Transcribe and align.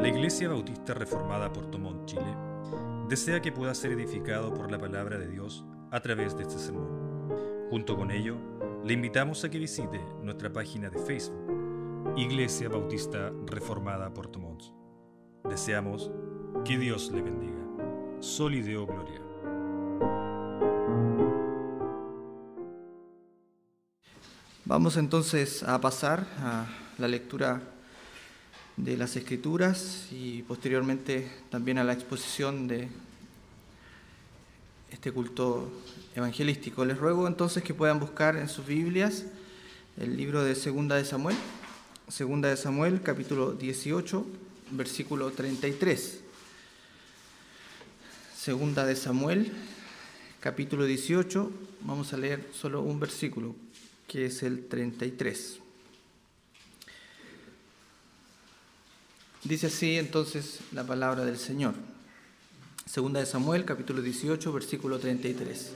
La 0.00 0.08
Iglesia 0.08 0.48
Bautista 0.48 0.94
Reformada 0.94 1.52
Portomont, 1.52 2.06
Chile, 2.06 2.34
desea 3.06 3.42
que 3.42 3.52
pueda 3.52 3.74
ser 3.74 3.92
edificado 3.92 4.54
por 4.54 4.72
la 4.72 4.78
palabra 4.78 5.18
de 5.18 5.28
Dios 5.28 5.62
a 5.90 6.00
través 6.00 6.34
de 6.34 6.44
este 6.44 6.58
sermón. 6.58 7.28
Junto 7.68 7.98
con 7.98 8.10
ello, 8.10 8.38
le 8.82 8.94
invitamos 8.94 9.44
a 9.44 9.50
que 9.50 9.58
visite 9.58 10.00
nuestra 10.22 10.50
página 10.50 10.88
de 10.88 10.98
Facebook, 11.00 12.14
Iglesia 12.16 12.70
Bautista 12.70 13.30
Reformada 13.44 14.14
Portomont. 14.14 14.62
Deseamos 15.44 16.10
que 16.64 16.78
Dios 16.78 17.12
le 17.12 17.20
bendiga. 17.20 17.60
Solideo 18.20 18.86
Gloria. 18.86 19.20
Vamos 24.64 24.96
entonces 24.96 25.62
a 25.62 25.78
pasar 25.78 26.26
a 26.38 26.64
la 26.96 27.06
lectura 27.06 27.60
de 28.84 28.96
las 28.96 29.14
escrituras 29.16 30.06
y 30.10 30.42
posteriormente 30.42 31.30
también 31.50 31.76
a 31.76 31.84
la 31.84 31.92
exposición 31.92 32.66
de 32.66 32.88
este 34.90 35.12
culto 35.12 35.70
evangelístico. 36.14 36.84
Les 36.86 36.96
ruego 36.96 37.26
entonces 37.26 37.62
que 37.62 37.74
puedan 37.74 38.00
buscar 38.00 38.36
en 38.36 38.48
sus 38.48 38.66
Biblias 38.66 39.26
el 39.98 40.16
libro 40.16 40.42
de 40.42 40.54
Segunda 40.54 40.96
de 40.96 41.04
Samuel, 41.04 41.36
Segunda 42.08 42.48
de 42.48 42.56
Samuel, 42.56 43.02
capítulo 43.02 43.52
18, 43.52 44.26
versículo 44.70 45.30
33. 45.30 46.20
Segunda 48.34 48.86
de 48.86 48.96
Samuel, 48.96 49.52
capítulo 50.40 50.86
18, 50.86 51.52
vamos 51.82 52.14
a 52.14 52.16
leer 52.16 52.48
solo 52.52 52.80
un 52.80 52.98
versículo, 52.98 53.54
que 54.08 54.26
es 54.26 54.42
el 54.42 54.66
33. 54.66 55.59
Dice 59.42 59.68
así 59.68 59.96
entonces 59.96 60.58
la 60.72 60.84
palabra 60.84 61.24
del 61.24 61.38
Señor. 61.38 61.72
Segunda 62.84 63.20
de 63.20 63.26
Samuel, 63.26 63.64
capítulo 63.64 64.02
18, 64.02 64.52
versículo 64.52 64.98
33. 64.98 65.72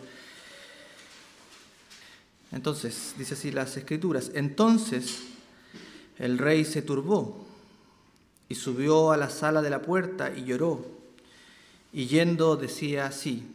Entonces, 2.52 3.14
dice 3.16 3.32
así 3.32 3.50
las 3.52 3.74
escrituras. 3.78 4.32
Entonces 4.34 5.20
el 6.18 6.36
rey 6.36 6.66
se 6.66 6.82
turbó 6.82 7.46
y 8.50 8.54
subió 8.54 9.12
a 9.12 9.16
la 9.16 9.30
sala 9.30 9.62
de 9.62 9.70
la 9.70 9.80
puerta 9.80 10.36
y 10.36 10.44
lloró. 10.44 10.84
Y 11.90 12.04
yendo 12.06 12.56
decía 12.56 13.06
así, 13.06 13.48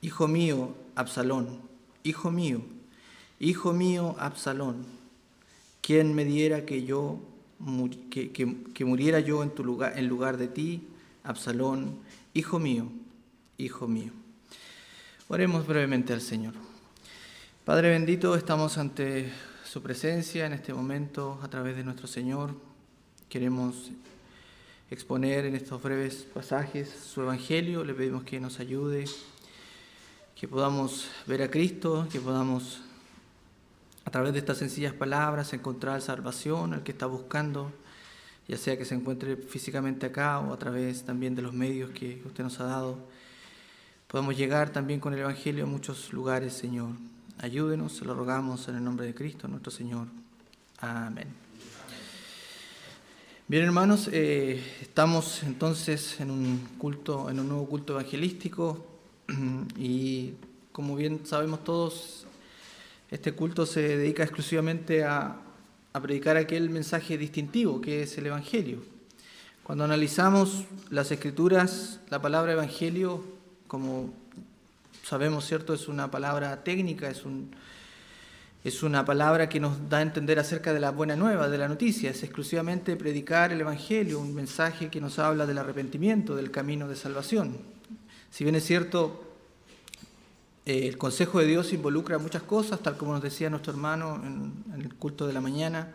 Hijo 0.00 0.28
mío, 0.28 0.74
Absalón, 0.94 1.60
hijo 2.04 2.30
mío, 2.30 2.62
hijo 3.38 3.74
mío, 3.74 4.16
Absalón, 4.18 4.86
¿quién 5.82 6.14
me 6.14 6.24
diera 6.24 6.64
que 6.64 6.84
yo 6.84 7.20
que, 8.10 8.84
muriera 8.84 9.20
yo 9.20 9.42
en 9.42 9.50
tu 9.50 9.64
lugar, 9.64 9.98
en 9.98 10.06
lugar 10.08 10.36
de 10.36 10.48
ti, 10.48 10.88
Absalón, 11.24 11.98
hijo 12.34 12.58
mío, 12.58 12.88
hijo 13.58 13.88
mío. 13.88 14.12
Oremos 15.28 15.66
brevemente 15.66 16.12
al 16.12 16.20
Señor. 16.20 16.54
Padre 17.64 17.90
bendito, 17.90 18.36
estamos 18.36 18.78
ante 18.78 19.32
su 19.64 19.82
presencia 19.82 20.46
en 20.46 20.52
este 20.52 20.72
momento 20.72 21.40
a 21.42 21.48
través 21.48 21.76
de 21.76 21.82
nuestro 21.82 22.06
Señor. 22.06 22.54
Queremos 23.28 23.90
exponer 24.90 25.46
en 25.46 25.56
estos 25.56 25.82
breves 25.82 26.26
pasajes 26.32 26.88
su 26.88 27.22
Evangelio. 27.22 27.82
Le 27.84 27.94
pedimos 27.94 28.22
que 28.22 28.38
nos 28.38 28.60
ayude, 28.60 29.06
que 30.36 30.46
podamos 30.46 31.08
ver 31.26 31.42
a 31.42 31.50
Cristo, 31.50 32.06
que 32.12 32.20
podamos 32.20 32.82
a 34.06 34.10
través 34.10 34.32
de 34.32 34.38
estas 34.38 34.58
sencillas 34.58 34.94
palabras 34.94 35.52
encontrar 35.52 36.00
salvación 36.00 36.74
al 36.74 36.84
que 36.84 36.92
está 36.92 37.06
buscando, 37.06 37.72
ya 38.46 38.56
sea 38.56 38.78
que 38.78 38.84
se 38.84 38.94
encuentre 38.94 39.36
físicamente 39.36 40.06
acá 40.06 40.38
o 40.38 40.52
a 40.54 40.58
través 40.58 41.04
también 41.04 41.34
de 41.34 41.42
los 41.42 41.52
medios 41.52 41.90
que 41.90 42.22
usted 42.24 42.44
nos 42.44 42.60
ha 42.60 42.64
dado. 42.64 42.98
Podemos 44.06 44.36
llegar 44.36 44.70
también 44.70 45.00
con 45.00 45.12
el 45.12 45.18
Evangelio 45.18 45.64
a 45.64 45.66
muchos 45.66 46.12
lugares, 46.12 46.52
Señor. 46.52 46.90
Ayúdenos, 47.38 47.96
se 47.96 48.04
lo 48.04 48.14
rogamos 48.14 48.68
en 48.68 48.76
el 48.76 48.84
nombre 48.84 49.06
de 49.06 49.14
Cristo, 49.14 49.48
nuestro 49.48 49.72
Señor. 49.72 50.06
Amén. 50.78 51.26
Bien, 53.48 53.64
hermanos, 53.64 54.08
eh, 54.12 54.62
estamos 54.82 55.42
entonces 55.42 56.20
en 56.20 56.30
un 56.30 56.68
culto, 56.78 57.28
en 57.28 57.40
un 57.40 57.48
nuevo 57.48 57.66
culto 57.66 57.94
evangelístico 57.94 58.86
y 59.76 60.34
como 60.70 60.94
bien 60.94 61.26
sabemos 61.26 61.64
todos, 61.64 62.25
este 63.10 63.32
culto 63.32 63.66
se 63.66 63.96
dedica 63.96 64.22
exclusivamente 64.22 65.04
a, 65.04 65.42
predicar 66.02 66.36
aquel 66.36 66.68
mensaje 66.68 67.16
distintivo 67.16 67.80
que 67.80 68.02
es 68.02 68.18
el 68.18 68.26
Evangelio. 68.26 68.82
Cuando 69.62 69.84
analizamos 69.84 70.64
las 70.90 71.10
escrituras, 71.10 72.00
la 72.10 72.20
palabra 72.20 72.52
Evangelio, 72.52 73.24
como 73.66 74.12
sabemos, 75.02 75.46
¿cierto? 75.46 75.72
Es 75.72 75.88
una 75.88 76.10
palabra 76.10 76.62
técnica, 76.64 77.08
es, 77.08 77.22
es 78.62 78.82
una 78.82 79.06
palabra 79.06 79.48
que 79.48 79.58
nos 79.58 79.88
da 79.88 79.98
a 79.98 80.02
entender 80.02 80.38
acerca 80.38 80.74
de 80.74 80.80
la 80.80 80.90
buena 80.90 81.16
nueva, 81.16 81.48
de 81.48 81.56
la 81.56 81.66
noticia. 81.66 82.10
Es 82.10 82.22
exclusivamente 82.22 82.94
predicar 82.96 83.50
el 83.52 83.62
Evangelio, 83.62 84.20
un 84.20 84.34
mensaje 84.34 84.90
que 84.90 85.00
nos 85.00 85.18
habla 85.18 85.46
del 85.46 85.56
arrepentimiento, 85.56 86.36
del 86.36 86.50
camino 86.50 86.88
de 86.88 86.96
salvación. 86.96 87.56
Si 88.30 88.44
bien 88.44 88.54
es 88.54 88.66
cierto, 88.66 89.25
eh, 90.66 90.88
el 90.88 90.98
consejo 90.98 91.38
de 91.38 91.46
Dios 91.46 91.72
involucra 91.72 92.18
muchas 92.18 92.42
cosas, 92.42 92.80
tal 92.80 92.96
como 92.96 93.12
nos 93.12 93.22
decía 93.22 93.48
nuestro 93.48 93.72
hermano 93.72 94.20
en, 94.24 94.52
el 94.74 94.92
culto 94.94 95.24
de 95.28 95.32
la 95.32 95.40
mañana. 95.40 95.94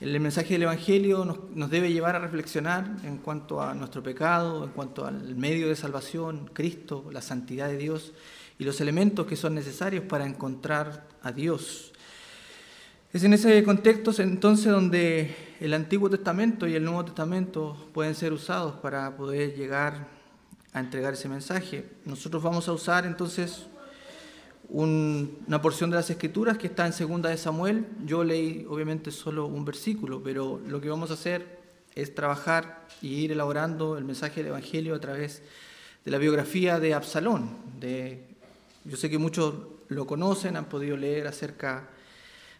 El 0.00 0.18
mensaje 0.20 0.54
del 0.54 0.62
Evangelio 0.62 1.24
nos, 1.24 1.70
debe 1.70 1.92
llevar 1.92 2.14
a 2.14 2.20
reflexionar 2.20 2.88
en 3.02 3.18
cuanto 3.18 3.60
a 3.60 3.74
nuestro 3.74 4.00
pecado, 4.00 4.62
en 4.62 4.70
cuanto 4.70 5.04
al 5.04 5.34
medio 5.34 5.68
de 5.68 5.74
salvación, 5.74 6.48
Cristo, 6.52 7.10
la 7.10 7.20
santidad 7.20 7.66
de 7.66 7.78
Dios 7.78 8.12
y 8.60 8.64
los 8.64 8.80
elementos 8.80 9.26
que 9.26 9.34
son 9.34 9.56
necesarios 9.56 10.04
para 10.04 10.24
encontrar 10.24 11.08
a 11.22 11.32
Dios. 11.32 11.92
Es 13.12 13.24
en 13.24 13.32
ese 13.32 13.60
contexto 13.64 14.12
entonces 14.22 14.70
donde 14.70 15.34
el 15.58 15.74
Antiguo 15.74 16.08
Testamento 16.08 16.68
y 16.68 16.76
el 16.76 16.84
Nuevo 16.84 17.04
Testamento 17.04 17.88
pueden 17.92 18.14
ser 18.14 18.32
usados 18.32 18.76
para 18.76 19.16
poder 19.16 19.56
llegar 19.56 20.06
a 20.72 20.78
entregar 20.78 21.14
ese 21.14 21.28
mensaje. 21.28 21.90
Nosotros 22.04 22.40
vamos 22.40 22.68
a 22.68 22.72
usar 22.72 23.04
entonces 23.04 23.66
una 24.72 25.60
porción 25.60 25.90
de 25.90 25.96
las 25.96 26.10
escrituras 26.10 26.56
que 26.56 26.68
está 26.68 26.86
en 26.86 26.92
segunda 26.92 27.28
de 27.28 27.36
Samuel. 27.36 27.86
Yo 28.04 28.22
leí 28.22 28.64
obviamente 28.68 29.10
solo 29.10 29.46
un 29.46 29.64
versículo, 29.64 30.22
pero 30.22 30.60
lo 30.66 30.80
que 30.80 30.88
vamos 30.88 31.10
a 31.10 31.14
hacer 31.14 31.58
es 31.94 32.14
trabajar 32.14 32.86
y 33.02 33.14
ir 33.14 33.32
elaborando 33.32 33.98
el 33.98 34.04
mensaje 34.04 34.36
del 34.36 34.48
Evangelio 34.48 34.94
a 34.94 35.00
través 35.00 35.42
de 36.04 36.10
la 36.10 36.18
biografía 36.18 36.78
de 36.78 36.94
Absalón. 36.94 37.50
De, 37.80 38.22
yo 38.84 38.96
sé 38.96 39.10
que 39.10 39.18
muchos 39.18 39.54
lo 39.88 40.06
conocen, 40.06 40.56
han 40.56 40.66
podido 40.66 40.96
leer 40.96 41.26
acerca 41.26 41.88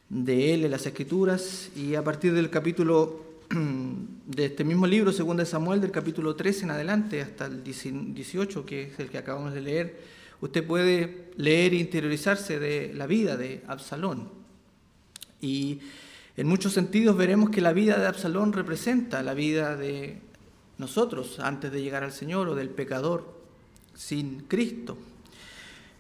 de 0.09 0.55
él 0.55 0.65
en 0.65 0.73
las 0.73 0.85
escrituras 0.85 1.71
y 1.77 1.95
a 1.95 2.03
partir 2.03 2.35
del 2.35 2.51
capítulo 2.51 3.25
de 4.27 4.47
este 4.47 4.65
mismo 4.65 4.87
libro, 4.87 5.13
segunda 5.13 5.45
de 5.45 5.49
Samuel, 5.49 5.81
del 5.81 5.93
capítulo 5.93 6.35
13 6.35 6.65
en 6.65 6.71
adelante 6.73 7.23
hasta 7.23 7.47
el 7.47 7.63
18, 7.63 8.67
que 8.67 8.83
es 8.83 8.99
el 8.99 9.11
que 9.11 9.19
acabamos 9.19 9.55
de 9.55 9.61
leer, 9.61 10.20
usted 10.41 10.67
puede 10.67 11.31
leer 11.37 11.73
e 11.73 11.77
interiorizarse 11.77 12.59
de 12.59 12.93
la 12.95 13.07
vida 13.07 13.37
de 13.37 13.63
Absalón. 13.67 14.31
Y 15.41 15.81
en 16.37 16.47
muchos 16.47 16.73
sentidos 16.73 17.17
veremos 17.17 17.51
que 17.51 17.61
la 17.61 17.73
vida 17.73 17.99
de 17.99 18.07
Absalón 18.07 18.53
representa 18.53 19.23
la 19.23 19.35
vida 19.35 19.77
de 19.77 20.21
nosotros 20.79 21.41
antes 21.41 21.71
de 21.71 21.83
llegar 21.83 22.03
al 22.03 22.13
Señor 22.13 22.49
o 22.49 22.55
del 22.55 22.71
pecador 22.71 23.41
sin 23.95 24.41
Cristo. 24.43 24.97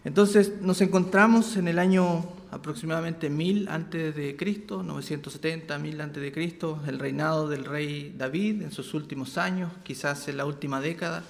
Entonces 0.04 0.62
nos 0.62 0.80
encontramos 0.80 1.56
en 1.56 1.68
el 1.68 1.78
año 1.78 2.26
aproximadamente 2.50 3.28
1000 3.28 3.68
antes 3.68 4.16
de 4.16 4.34
Cristo, 4.34 4.82
970, 4.82 5.78
1000 5.78 6.00
antes 6.00 6.22
de 6.22 6.32
Cristo, 6.32 6.80
el 6.86 6.98
reinado 6.98 7.48
del 7.48 7.66
rey 7.66 8.14
David 8.16 8.62
en 8.62 8.72
sus 8.72 8.94
últimos 8.94 9.36
años, 9.36 9.70
quizás 9.82 10.26
en 10.28 10.38
la 10.38 10.46
última 10.46 10.80
década 10.80 11.22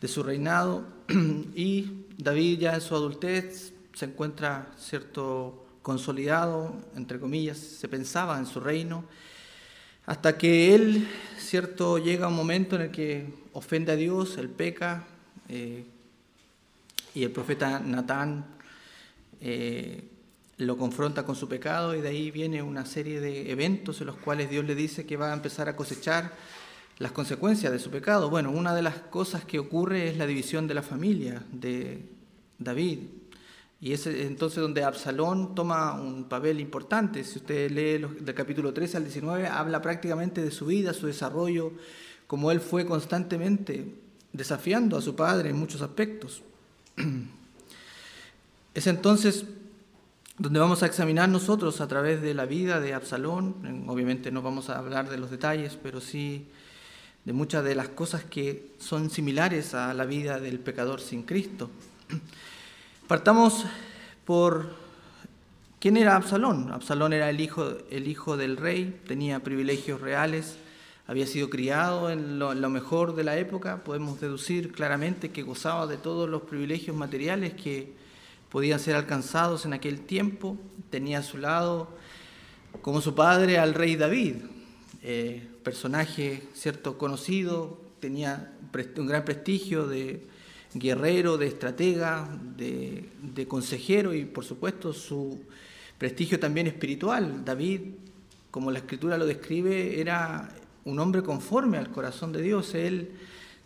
de 0.00 0.08
su 0.08 0.22
reinado 0.22 0.84
y 1.54 2.06
David 2.18 2.58
ya 2.58 2.74
en 2.74 2.80
su 2.80 2.96
adultez 2.96 3.72
se 3.94 4.04
encuentra 4.04 4.72
cierto 4.76 5.66
consolidado, 5.82 6.74
entre 6.96 7.20
comillas, 7.20 7.56
se 7.58 7.88
pensaba 7.88 8.38
en 8.38 8.46
su 8.46 8.58
reino, 8.58 9.04
hasta 10.04 10.36
que 10.36 10.74
él, 10.74 11.08
cierto, 11.38 11.96
llega 11.98 12.26
un 12.26 12.34
momento 12.34 12.74
en 12.74 12.82
el 12.82 12.90
que 12.90 13.32
ofende 13.52 13.92
a 13.92 13.96
Dios, 13.96 14.36
él 14.36 14.48
peca, 14.48 15.04
eh, 15.48 15.84
y 17.14 17.22
el 17.22 17.30
profeta 17.30 17.78
Natán 17.78 18.46
eh, 19.40 20.10
lo 20.56 20.76
confronta 20.76 21.24
con 21.24 21.36
su 21.36 21.48
pecado, 21.48 21.94
y 21.94 22.00
de 22.00 22.08
ahí 22.08 22.32
viene 22.32 22.62
una 22.62 22.84
serie 22.84 23.20
de 23.20 23.52
eventos 23.52 24.00
en 24.00 24.08
los 24.08 24.16
cuales 24.16 24.50
Dios 24.50 24.64
le 24.64 24.74
dice 24.74 25.06
que 25.06 25.16
va 25.16 25.30
a 25.30 25.34
empezar 25.34 25.68
a 25.68 25.76
cosechar 25.76 26.32
las 26.98 27.12
consecuencias 27.12 27.72
de 27.72 27.78
su 27.78 27.90
pecado. 27.90 28.28
Bueno, 28.28 28.50
una 28.50 28.74
de 28.74 28.82
las 28.82 28.96
cosas 28.96 29.44
que 29.44 29.58
ocurre 29.58 30.08
es 30.08 30.16
la 30.16 30.26
división 30.26 30.66
de 30.66 30.74
la 30.74 30.82
familia 30.82 31.42
de 31.52 32.02
David. 32.58 33.00
Y 33.80 33.92
es 33.92 34.06
entonces 34.06 34.60
donde 34.60 34.82
Absalón 34.82 35.54
toma 35.54 35.94
un 35.94 36.24
papel 36.24 36.58
importante. 36.58 37.22
Si 37.22 37.38
usted 37.38 37.70
lee 37.70 38.04
del 38.20 38.34
capítulo 38.34 38.72
13 38.72 38.96
al 38.96 39.04
19, 39.04 39.46
habla 39.46 39.80
prácticamente 39.80 40.42
de 40.42 40.50
su 40.50 40.66
vida, 40.66 40.92
su 40.92 41.06
desarrollo 41.06 41.72
como 42.26 42.50
él 42.50 42.60
fue 42.60 42.84
constantemente 42.84 43.94
desafiando 44.32 44.96
a 44.96 45.02
su 45.02 45.16
padre 45.16 45.50
en 45.50 45.56
muchos 45.56 45.82
aspectos. 45.82 46.42
Es 48.74 48.86
entonces 48.86 49.44
donde 50.36 50.60
vamos 50.60 50.84
a 50.84 50.86
examinar 50.86 51.28
nosotros 51.28 51.80
a 51.80 51.88
través 51.88 52.22
de 52.22 52.32
la 52.32 52.46
vida 52.46 52.78
de 52.78 52.94
Absalón, 52.94 53.86
obviamente 53.88 54.30
no 54.30 54.40
vamos 54.40 54.70
a 54.70 54.78
hablar 54.78 55.08
de 55.10 55.18
los 55.18 55.32
detalles, 55.32 55.76
pero 55.82 56.00
sí 56.00 56.46
de 57.28 57.34
muchas 57.34 57.62
de 57.62 57.74
las 57.74 57.90
cosas 57.90 58.24
que 58.24 58.70
son 58.78 59.10
similares 59.10 59.74
a 59.74 59.92
la 59.92 60.06
vida 60.06 60.40
del 60.40 60.58
pecador 60.60 60.98
sin 60.98 61.24
Cristo. 61.24 61.68
Partamos 63.06 63.66
por 64.24 64.70
quién 65.78 65.98
era 65.98 66.16
Absalón. 66.16 66.72
Absalón 66.72 67.12
era 67.12 67.28
el 67.28 67.42
hijo, 67.42 67.70
el 67.90 68.08
hijo 68.08 68.38
del 68.38 68.56
rey, 68.56 68.98
tenía 69.06 69.40
privilegios 69.40 70.00
reales, 70.00 70.56
había 71.06 71.26
sido 71.26 71.50
criado 71.50 72.08
en 72.08 72.38
lo, 72.38 72.70
mejor 72.70 73.14
de 73.14 73.24
la 73.24 73.36
época, 73.36 73.84
podemos 73.84 74.18
deducir 74.22 74.72
claramente 74.72 75.30
que 75.30 75.42
gozaba 75.42 75.86
de 75.86 75.98
todos 75.98 76.30
los 76.30 76.44
privilegios 76.44 76.96
materiales 76.96 77.52
que 77.52 77.92
podían 78.48 78.80
ser 78.80 78.96
alcanzados 78.96 79.66
en 79.66 79.74
aquel 79.74 80.00
tiempo. 80.00 80.56
Tenía 80.88 81.18
a 81.18 81.22
su 81.22 81.36
lado, 81.36 81.90
como 82.80 83.02
su 83.02 83.14
padre, 83.14 83.58
al 83.58 83.74
rey 83.74 83.96
David, 83.96 84.36
eh, 85.02 85.46
personaje 85.62 86.42
cierto 86.54 86.98
conocido, 86.98 87.80
tenía 88.00 88.52
un 88.96 89.06
gran 89.06 89.24
prestigio 89.24 89.86
de 89.86 90.26
guerrero, 90.74 91.38
de 91.38 91.46
estratega, 91.46 92.28
de, 92.56 93.08
de 93.22 93.48
consejero 93.48 94.14
y 94.14 94.24
por 94.24 94.44
supuesto 94.44 94.92
su 94.92 95.40
prestigio 95.98 96.38
también 96.38 96.66
espiritual. 96.66 97.44
David, 97.44 97.80
como 98.50 98.70
la 98.70 98.78
escritura 98.78 99.18
lo 99.18 99.26
describe, 99.26 100.00
era 100.00 100.54
un 100.84 100.98
hombre 100.98 101.22
conforme 101.22 101.78
al 101.78 101.90
corazón 101.90 102.32
de 102.32 102.42
Dios. 102.42 102.74
Él 102.74 103.10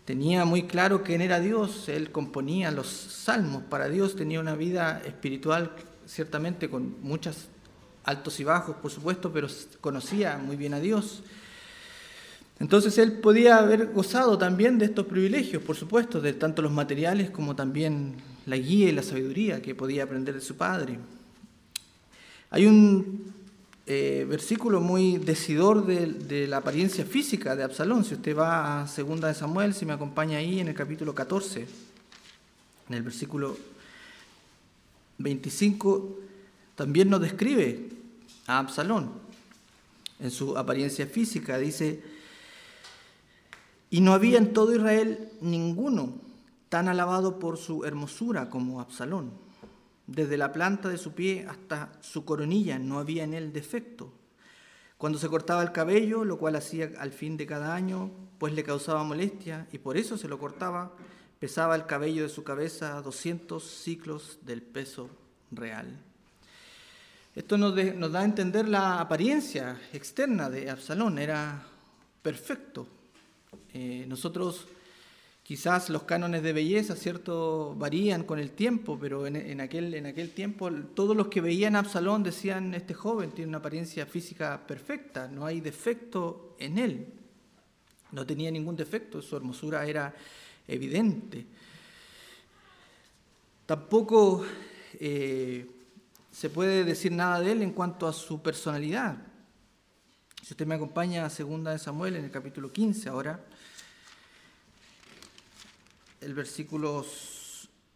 tenía 0.05 0.45
muy 0.45 0.63
claro 0.63 1.03
quién 1.03 1.21
era 1.21 1.39
Dios, 1.39 1.87
él 1.87 2.11
componía 2.11 2.71
los 2.71 2.87
salmos 2.87 3.63
para 3.63 3.87
Dios, 3.87 4.15
tenía 4.15 4.39
una 4.39 4.55
vida 4.55 5.01
espiritual 5.05 5.71
ciertamente 6.05 6.69
con 6.69 7.01
muchos 7.01 7.47
altos 8.03 8.39
y 8.39 8.43
bajos, 8.43 8.75
por 8.77 8.91
supuesto, 8.91 9.31
pero 9.31 9.47
conocía 9.79 10.37
muy 10.37 10.57
bien 10.57 10.73
a 10.73 10.79
Dios. 10.79 11.23
Entonces 12.59 12.97
él 12.97 13.13
podía 13.13 13.57
haber 13.57 13.87
gozado 13.87 14.37
también 14.37 14.77
de 14.77 14.85
estos 14.85 15.05
privilegios, 15.05 15.63
por 15.63 15.75
supuesto, 15.75 16.21
de 16.21 16.33
tanto 16.33 16.61
los 16.61 16.71
materiales 16.71 17.29
como 17.29 17.55
también 17.55 18.15
la 18.45 18.57
guía 18.57 18.89
y 18.89 18.91
la 18.91 19.03
sabiduría 19.03 19.61
que 19.61 19.75
podía 19.75 20.03
aprender 20.03 20.35
de 20.35 20.41
su 20.41 20.55
padre. 20.55 20.99
Hay 22.51 22.65
un 22.65 23.33
eh, 23.85 24.25
versículo 24.29 24.79
muy 24.79 25.17
decidor 25.17 25.85
de, 25.85 26.47
la 26.47 26.57
apariencia 26.57 27.03
física 27.03 27.55
de 27.55 27.63
Absalón. 27.63 28.05
Si 28.05 28.13
usted 28.13 28.37
va 28.37 28.83
a 28.83 28.87
Segunda 28.87 29.27
de 29.27 29.33
Samuel, 29.33 29.73
si 29.73 29.85
me 29.85 29.93
acompaña 29.93 30.37
ahí 30.37 30.59
en 30.59 30.67
el 30.67 30.75
capítulo 30.75 31.13
14, 31.13 31.67
en 32.89 32.95
el 32.95 33.03
versículo 33.03 33.57
25, 35.17 36.19
también 36.75 37.09
nos 37.09 37.21
describe 37.21 37.89
a 38.47 38.59
Absalón 38.59 39.11
en 40.19 40.31
su 40.31 40.57
apariencia 40.57 41.05
física. 41.07 41.57
Dice, 41.57 42.01
y 43.93 44.01
no 44.01 44.13
había 44.13 44.39
en 44.39 44.53
todo 44.53 44.73
Israel 44.73 45.29
ninguno 45.39 46.15
tan 46.69 46.87
alabado 46.87 47.37
por 47.37 47.57
su 47.57 47.85
hermosura 47.85 48.49
como 48.49 48.81
Absalón 48.81 49.43
desde 50.07 50.35
la 50.35 50.51
planta 50.51 50.89
de 50.89 50.97
su 50.97 51.13
pie 51.13 51.45
hasta 51.47 51.91
su 52.01 52.25
coronilla 52.25 52.79
no 52.79 52.97
había 52.97 53.23
en 53.23 53.35
él 53.35 53.53
defecto. 53.53 54.11
Cuando 54.97 55.19
se 55.19 55.29
cortaba 55.29 55.61
el 55.61 55.71
cabello, 55.71 56.25
lo 56.25 56.39
cual 56.39 56.55
hacía 56.55 56.89
al 56.97 57.11
fin 57.11 57.37
de 57.37 57.45
cada 57.45 57.75
año, 57.75 58.09
pues 58.39 58.53
le 58.53 58.63
causaba 58.63 59.03
molestia 59.03 59.67
y 59.71 59.77
por 59.77 59.95
eso 59.95 60.17
se 60.17 60.27
lo 60.27 60.39
cortaba, 60.39 60.93
pesaba 61.39 61.75
el 61.75 61.85
cabello 61.85 62.23
de 62.23 62.29
su 62.29 62.43
cabeza 62.43 62.99
200 62.99 63.63
ciclos 63.63 64.39
del 64.41 64.63
peso 64.63 65.07
real. 65.51 65.99
Esto 67.35 67.59
nos, 67.59 67.75
nos 67.75 68.11
da 68.11 68.21
a 68.21 68.25
entender 68.25 68.67
la 68.67 68.99
apariencia 69.01 69.79
externa 69.93 70.49
de 70.49 70.71
Absalón, 70.71 71.19
era 71.19 71.63
perfecto. 72.23 72.87
Eh, 73.73 74.05
nosotros 74.07 74.67
Quizás 75.43 75.89
los 75.89 76.03
cánones 76.03 76.41
de 76.41 76.53
belleza, 76.53 76.95
¿cierto?, 76.95 77.75
varían 77.77 78.23
con 78.23 78.39
el 78.39 78.51
tiempo, 78.51 78.97
pero 78.97 79.27
en, 79.27 79.59
aquel, 79.59 79.93
en 79.93 80.05
aquel 80.05 80.31
tiempo 80.31 80.71
todos 80.71 81.17
los 81.17 81.27
que 81.27 81.41
veían 81.41 81.75
a 81.75 81.79
Absalón 81.79 82.23
decían, 82.23 82.73
este 82.73 82.93
joven 82.93 83.31
tiene 83.31 83.49
una 83.49 83.57
apariencia 83.57 84.05
física 84.05 84.65
perfecta, 84.65 85.27
no 85.27 85.45
hay 85.45 85.59
defecto 85.59 86.55
en 86.59 86.77
él. 86.77 87.07
No 88.13 88.25
tenía 88.25 88.51
ningún 88.51 88.77
defecto, 88.77 89.21
su 89.21 89.35
hermosura 89.35 89.85
era 89.85 90.15
evidente. 90.65 91.45
Tampoco 93.65 94.45
eh, 94.97 95.69
se 96.31 96.49
puede 96.49 96.85
decir 96.85 97.11
nada 97.11 97.41
de 97.41 97.51
él 97.51 97.61
en 97.61 97.73
cuanto 97.73 98.07
a 98.07 98.13
su 98.13 98.41
personalidad. 98.41 99.17
Si 100.41 100.53
usted 100.53 100.65
me 100.65 100.75
acompaña 100.75 101.25
a 101.25 101.29
Segunda 101.29 101.71
de 101.71 101.79
Samuel 101.79 102.15
en 102.15 102.23
el 102.23 102.31
capítulo 102.31 102.71
15 102.71 103.09
ahora, 103.09 103.43
el 106.23 106.33
versículo, 106.33 107.05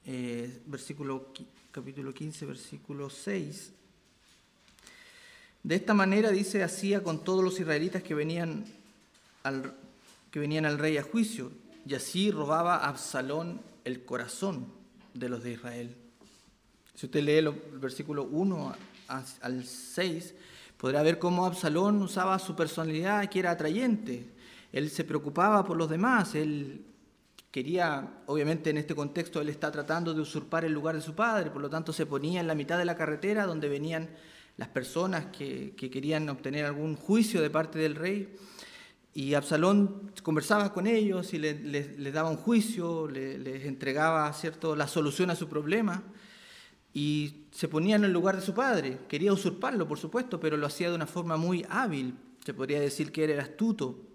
eh, 0.05 0.61
versículo 0.65 1.27
capítulo 1.71 2.13
15, 2.13 2.45
versículo 2.45 3.09
6. 3.09 3.71
De 5.63 5.75
esta 5.75 5.93
manera 5.93 6.31
dice, 6.31 6.63
hacía 6.63 7.03
con 7.03 7.23
todos 7.23 7.43
los 7.43 7.59
israelitas 7.59 8.03
que 8.03 8.13
venían 8.13 8.65
al, 9.43 9.73
que 10.31 10.39
venían 10.39 10.65
al 10.65 10.77
rey 10.77 10.97
a 10.97 11.03
juicio, 11.03 11.51
y 11.85 11.95
así 11.95 12.31
robaba 12.31 12.77
Absalón 12.87 13.61
el 13.85 14.03
corazón 14.03 14.67
de 15.13 15.29
los 15.29 15.43
de 15.43 15.53
Israel. 15.53 15.95
Si 16.95 17.05
usted 17.05 17.23
lee 17.23 17.37
el 17.37 17.51
versículo 17.79 18.23
1 18.23 18.75
al 19.41 19.65
6, 19.65 20.33
podrá 20.77 21.01
ver 21.01 21.19
cómo 21.19 21.45
Absalón 21.45 22.01
usaba 22.01 22.39
su 22.39 22.55
personalidad 22.55 23.29
que 23.29 23.39
era 23.39 23.51
atrayente. 23.51 24.29
Él 24.73 24.89
se 24.89 25.03
preocupaba 25.03 25.63
por 25.63 25.77
los 25.77 25.89
demás, 25.89 26.35
él 26.35 26.83
quería, 27.57 28.21
obviamente 28.27 28.69
en 28.69 28.77
este 28.77 28.93
contexto 28.93 29.41
él 29.41 29.49
está 29.49 29.71
tratando 29.71 30.13
de 30.13 30.21
usurpar 30.21 30.63
el 30.63 30.73
lugar 30.73 30.93
de 30.93 31.01
su 31.01 31.15
padre, 31.15 31.49
por 31.49 31.59
lo 31.59 31.71
tanto 31.71 31.91
se 31.91 32.05
ponía 32.05 32.39
en 32.39 32.45
la 32.45 32.53
mitad 32.53 32.77
de 32.77 32.85
la 32.85 32.95
carretera 32.95 33.47
donde 33.47 33.67
venían 33.67 34.11
las 34.57 34.67
personas 34.67 35.25
que, 35.35 35.73
querían 35.75 36.29
obtener 36.29 36.65
algún 36.65 36.95
juicio 36.95 37.41
de 37.41 37.49
parte 37.49 37.79
del 37.79 37.95
rey. 37.95 38.31
Y 39.15 39.33
Absalón 39.33 40.11
conversaba 40.21 40.71
con 40.71 40.85
ellos 40.85 41.33
y 41.33 41.39
les, 41.39 42.13
daba 42.13 42.29
un 42.29 42.37
juicio, 42.37 43.07
les, 43.07 43.65
entregaba 43.65 44.31
¿cierto? 44.33 44.75
la 44.75 44.87
solución 44.87 45.31
a 45.31 45.35
su 45.35 45.49
problema 45.49 46.03
y 46.93 47.47
se 47.49 47.67
ponía 47.67 47.95
en 47.95 48.03
el 48.03 48.13
lugar 48.13 48.35
de 48.35 48.43
su 48.43 48.53
padre. 48.53 48.99
Quería 49.07 49.33
usurparlo, 49.33 49.87
por 49.87 49.97
supuesto, 49.97 50.39
pero 50.39 50.57
lo 50.57 50.67
hacía 50.67 50.89
de 50.89 50.95
una 50.95 51.07
forma 51.07 51.37
muy 51.37 51.65
hábil. 51.71 52.13
Se 52.45 52.53
podría 52.53 52.79
decir 52.79 53.11
que 53.11 53.23
era 53.23 53.41
astuto. 53.41 54.06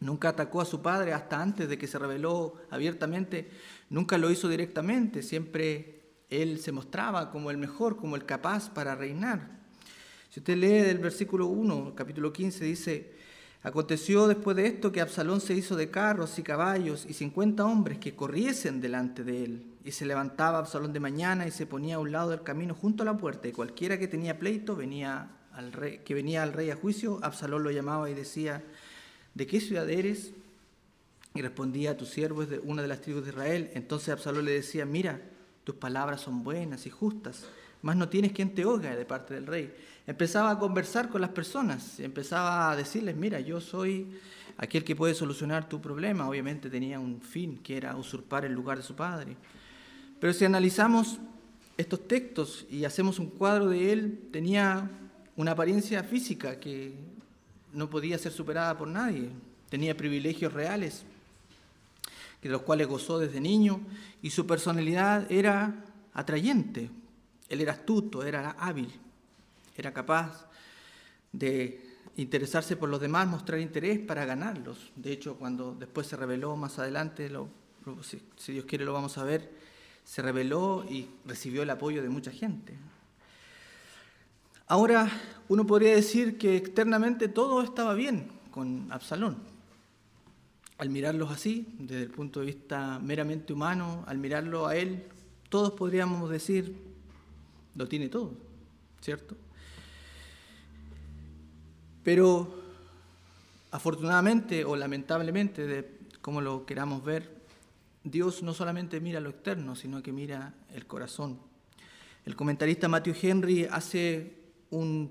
Nunca 0.00 0.28
atacó 0.28 0.60
a 0.60 0.64
su 0.64 0.80
padre 0.80 1.12
hasta 1.12 1.40
antes 1.42 1.68
de 1.68 1.76
que 1.76 1.88
se 1.88 1.98
reveló 1.98 2.54
abiertamente. 2.70 3.50
Nunca 3.90 4.16
lo 4.16 4.30
hizo 4.30 4.48
directamente. 4.48 5.22
Siempre 5.22 5.98
él 6.30 6.60
se 6.60 6.72
mostraba 6.72 7.30
como 7.30 7.50
el 7.50 7.58
mejor, 7.58 7.96
como 7.96 8.14
el 8.14 8.24
capaz 8.24 8.70
para 8.70 8.94
reinar. 8.94 9.58
Si 10.30 10.40
usted 10.40 10.56
lee 10.56 10.82
del 10.82 10.98
versículo 10.98 11.46
1, 11.46 11.94
capítulo 11.96 12.32
15, 12.32 12.64
dice, 12.64 13.12
aconteció 13.62 14.28
después 14.28 14.56
de 14.56 14.66
esto 14.66 14.92
que 14.92 15.00
Absalón 15.00 15.40
se 15.40 15.54
hizo 15.54 15.74
de 15.74 15.90
carros 15.90 16.38
y 16.38 16.42
caballos 16.42 17.06
y 17.08 17.14
cincuenta 17.14 17.64
hombres 17.64 17.98
que 17.98 18.14
corriesen 18.14 18.80
delante 18.80 19.24
de 19.24 19.44
él. 19.44 19.74
Y 19.84 19.92
se 19.92 20.04
levantaba 20.04 20.58
Absalón 20.58 20.92
de 20.92 21.00
mañana 21.00 21.46
y 21.46 21.50
se 21.50 21.66
ponía 21.66 21.96
a 21.96 21.98
un 21.98 22.12
lado 22.12 22.30
del 22.30 22.42
camino 22.42 22.74
junto 22.74 23.02
a 23.02 23.06
la 23.06 23.16
puerta. 23.16 23.48
Y 23.48 23.52
cualquiera 23.52 23.98
que 23.98 24.06
tenía 24.06 24.38
pleito 24.38 24.76
venía 24.76 25.30
al 25.52 25.72
rey, 25.72 26.02
que 26.04 26.14
venía 26.14 26.42
al 26.42 26.52
rey 26.52 26.70
a 26.70 26.76
juicio, 26.76 27.18
Absalón 27.22 27.64
lo 27.64 27.70
llamaba 27.70 28.10
y 28.10 28.14
decía, 28.14 28.62
¿de 29.38 29.46
qué 29.46 29.60
ciudad 29.60 29.88
eres? 29.88 30.32
Y 31.32 31.42
respondía, 31.42 31.96
tu 31.96 32.06
siervo 32.06 32.42
es 32.42 32.50
de 32.50 32.58
una 32.58 32.82
de 32.82 32.88
las 32.88 33.00
tribus 33.00 33.22
de 33.22 33.30
Israel. 33.30 33.70
Entonces 33.74 34.08
Absalón 34.08 34.44
le 34.44 34.50
decía, 34.50 34.84
mira, 34.84 35.20
tus 35.62 35.76
palabras 35.76 36.22
son 36.22 36.42
buenas 36.42 36.86
y 36.86 36.90
justas, 36.90 37.46
mas 37.80 37.94
no 37.94 38.08
tienes 38.08 38.32
quien 38.32 38.52
te 38.52 38.64
oiga 38.64 38.96
de 38.96 39.04
parte 39.04 39.34
del 39.34 39.46
rey. 39.46 39.72
Empezaba 40.08 40.50
a 40.50 40.58
conversar 40.58 41.08
con 41.08 41.20
las 41.20 41.30
personas, 41.30 42.00
empezaba 42.00 42.72
a 42.72 42.76
decirles, 42.76 43.14
mira, 43.14 43.38
yo 43.38 43.60
soy 43.60 44.08
aquel 44.56 44.82
que 44.82 44.96
puede 44.96 45.14
solucionar 45.14 45.68
tu 45.68 45.80
problema. 45.80 46.28
Obviamente 46.28 46.68
tenía 46.68 46.98
un 46.98 47.20
fin, 47.20 47.58
que 47.58 47.76
era 47.76 47.94
usurpar 47.94 48.44
el 48.44 48.52
lugar 48.52 48.78
de 48.78 48.82
su 48.82 48.96
padre. 48.96 49.36
Pero 50.18 50.32
si 50.32 50.44
analizamos 50.46 51.20
estos 51.76 52.08
textos 52.08 52.66
y 52.68 52.84
hacemos 52.84 53.20
un 53.20 53.28
cuadro 53.28 53.68
de 53.68 53.92
él, 53.92 54.28
tenía 54.32 54.90
una 55.36 55.52
apariencia 55.52 56.02
física 56.02 56.58
que 56.58 57.17
no 57.72 57.90
podía 57.90 58.18
ser 58.18 58.32
superada 58.32 58.76
por 58.76 58.88
nadie. 58.88 59.30
Tenía 59.68 59.96
privilegios 59.96 60.52
reales, 60.52 61.04
de 62.42 62.48
los 62.48 62.62
cuales 62.62 62.86
gozó 62.86 63.18
desde 63.18 63.40
niño, 63.40 63.80
y 64.22 64.30
su 64.30 64.46
personalidad 64.46 65.30
era 65.30 65.84
atrayente. 66.12 66.90
Él 67.48 67.60
era 67.60 67.72
astuto, 67.72 68.24
era 68.24 68.50
hábil, 68.58 68.92
era 69.76 69.92
capaz 69.92 70.46
de 71.32 71.80
interesarse 72.16 72.76
por 72.76 72.88
los 72.88 73.00
demás, 73.00 73.26
mostrar 73.26 73.60
interés 73.60 73.98
para 73.98 74.24
ganarlos. 74.24 74.90
De 74.96 75.12
hecho, 75.12 75.36
cuando 75.36 75.74
después 75.74 76.06
se 76.06 76.16
reveló 76.16 76.56
más 76.56 76.78
adelante, 76.78 77.30
si, 78.02 78.20
si 78.36 78.52
Dios 78.52 78.64
quiere 78.64 78.84
lo 78.84 78.92
vamos 78.92 79.16
a 79.18 79.24
ver, 79.24 79.50
se 80.04 80.22
reveló 80.22 80.84
y 80.88 81.08
recibió 81.26 81.62
el 81.62 81.70
apoyo 81.70 82.02
de 82.02 82.08
mucha 82.08 82.30
gente. 82.30 82.74
Ahora, 84.70 85.10
uno 85.48 85.66
podría 85.66 85.94
decir 85.94 86.36
que 86.36 86.54
externamente 86.54 87.28
todo 87.28 87.62
estaba 87.62 87.94
bien 87.94 88.28
con 88.50 88.92
Absalón. 88.92 89.38
Al 90.76 90.90
mirarlos 90.90 91.30
así, 91.30 91.66
desde 91.78 92.02
el 92.02 92.10
punto 92.10 92.40
de 92.40 92.46
vista 92.46 92.98
meramente 92.98 93.54
humano, 93.54 94.04
al 94.06 94.18
mirarlo 94.18 94.66
a 94.66 94.76
él, 94.76 95.04
todos 95.48 95.72
podríamos 95.72 96.28
decir, 96.28 96.76
lo 97.76 97.88
tiene 97.88 98.10
todo, 98.10 98.34
¿cierto? 99.00 99.36
Pero 102.04 102.62
afortunadamente 103.70 104.66
o 104.66 104.76
lamentablemente, 104.76 105.98
como 106.20 106.42
lo 106.42 106.66
queramos 106.66 107.02
ver, 107.02 107.38
Dios 108.04 108.42
no 108.42 108.52
solamente 108.52 109.00
mira 109.00 109.18
lo 109.18 109.30
externo, 109.30 109.74
sino 109.74 110.02
que 110.02 110.12
mira 110.12 110.52
el 110.74 110.86
corazón. 110.86 111.38
El 112.26 112.36
comentarista 112.36 112.86
Matthew 112.86 113.14
Henry 113.22 113.64
hace 113.64 114.37
un 114.70 115.10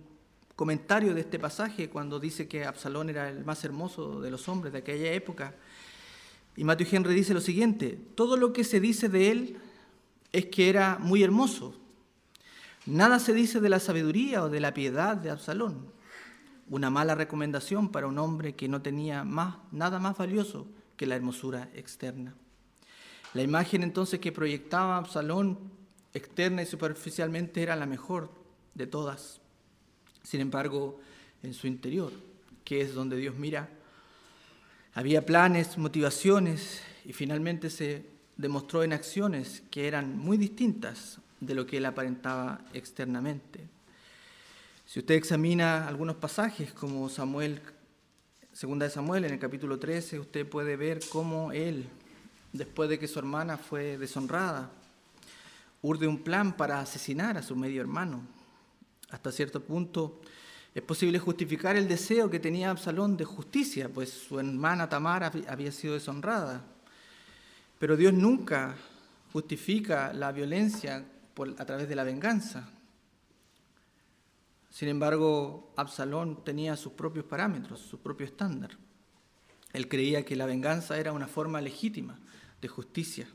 comentario 0.56 1.14
de 1.14 1.22
este 1.22 1.40
pasaje 1.40 1.90
cuando 1.90 2.20
dice 2.20 2.48
que 2.48 2.66
Absalón 2.66 3.10
era 3.10 3.30
el 3.30 3.46
más 3.46 3.64
hermoso 3.64 4.22
de 4.22 4.32
los 4.32 4.50
hombres 4.50 4.74
de 4.74 4.80
aquella 4.80 5.14
época. 5.14 5.54
Y 6.56 6.64
Matthew 6.64 6.88
Henry 6.92 7.14
dice 7.14 7.34
lo 7.34 7.42
siguiente, 7.42 8.00
todo 8.16 8.38
lo 8.38 8.54
que 8.54 8.64
se 8.64 8.80
dice 8.80 9.08
de 9.08 9.32
él 9.32 9.58
es 10.32 10.48
que 10.48 10.70
era 10.70 10.98
muy 11.00 11.22
hermoso. 11.22 11.76
Nada 12.88 13.20
se 13.20 13.34
dice 13.34 13.60
de 13.60 13.70
la 13.70 13.80
sabiduría 13.80 14.44
o 14.44 14.50
de 14.50 14.60
la 14.60 14.74
piedad 14.74 15.16
de 15.16 15.30
Absalón. 15.30 15.92
Una 16.70 16.90
mala 16.90 17.16
recomendación 17.16 17.90
para 17.90 18.08
un 18.08 18.18
hombre 18.18 18.56
que 18.56 18.68
no 18.68 18.82
tenía 18.82 19.24
más, 19.24 19.58
nada 19.72 20.00
más 20.00 20.18
valioso 20.18 20.68
que 20.96 21.06
la 21.06 21.16
hermosura 21.16 21.70
externa. 21.76 22.34
La 23.34 23.44
imagen 23.44 23.84
entonces 23.84 24.20
que 24.20 24.32
proyectaba 24.32 24.98
Absalón 24.98 25.60
externa 26.14 26.64
y 26.64 26.66
superficialmente 26.66 27.62
era 27.62 27.76
la 27.76 27.86
mejor 27.86 28.32
de 28.74 28.88
todas. 28.88 29.40
Sin 30.28 30.42
embargo, 30.42 31.00
en 31.42 31.54
su 31.54 31.68
interior, 31.68 32.12
que 32.66 32.82
es 32.82 32.94
donde 32.94 33.16
Dios 33.16 33.36
mira, 33.36 33.70
había 34.94 35.26
planes, 35.26 35.78
motivaciones 35.78 36.82
y 37.06 37.14
finalmente 37.14 37.70
se 37.70 38.06
demostró 38.36 38.84
en 38.84 38.92
acciones 38.92 39.64
que 39.72 39.88
eran 39.88 40.18
muy 40.18 40.36
distintas 40.36 41.20
de 41.40 41.56
lo 41.56 41.66
que 41.66 41.78
él 41.78 41.86
aparentaba 41.86 42.60
externamente. 42.74 43.70
Si 44.86 45.00
usted 45.00 45.16
examina 45.16 45.88
algunos 45.88 46.18
pasajes 46.18 46.74
como 46.74 47.08
Samuel, 47.08 47.62
segunda 48.52 48.86
de 48.86 48.92
Samuel 48.92 49.24
en 49.24 49.32
el 49.32 49.40
capítulo 49.40 49.80
13, 49.80 50.20
usted 50.20 50.46
puede 50.46 50.76
ver 50.76 51.00
cómo 51.10 51.54
él, 51.54 51.88
después 52.52 52.90
de 52.90 53.00
que 53.00 53.08
su 53.08 53.18
hermana 53.18 53.58
fue 53.58 53.98
deshonrada, 53.98 54.72
urde 55.82 56.06
un 56.06 56.22
plan 56.22 56.58
para 56.58 56.82
asesinar 56.82 57.38
a 57.38 57.44
su 57.44 57.56
medio 57.56 57.80
hermano. 57.80 58.36
Hasta 59.10 59.32
cierto 59.32 59.64
punto 59.64 60.22
es 60.74 60.84
posible 60.84 61.18
justificar 61.18 61.76
el 61.76 61.88
deseo 61.88 62.30
que 62.30 62.40
tenía 62.40 62.70
Absalón 62.70 63.18
de 63.18 63.26
justicia, 63.26 63.90
pues 63.90 64.12
su 64.12 64.40
hermana 64.40 64.88
Tamar 64.90 65.32
había 65.48 65.72
sido 65.72 65.96
deshonrada. 65.96 66.64
Pero 67.80 67.98
Dios 67.98 68.14
nunca 68.14 68.76
justifica 69.34 70.14
la 70.14 70.32
violencia 70.32 71.06
a 71.58 71.66
través 71.66 71.88
de 71.88 71.96
la 71.96 72.04
venganza. 72.04 72.70
Sin 74.70 74.90
embargo, 74.90 75.74
Absalón 75.76 76.44
tenía 76.44 76.76
sus 76.76 76.94
propios 76.94 77.26
parámetros, 77.26 77.80
su 77.80 78.00
propio 78.00 78.28
estándar. 78.28 78.78
Él 79.74 79.88
creía 79.88 80.24
que 80.24 80.36
la 80.36 80.46
venganza 80.46 80.98
era 80.98 81.12
una 81.12 81.28
forma 81.28 81.62
legítima 81.62 82.20
de 82.62 82.68
justicia. 82.68 83.28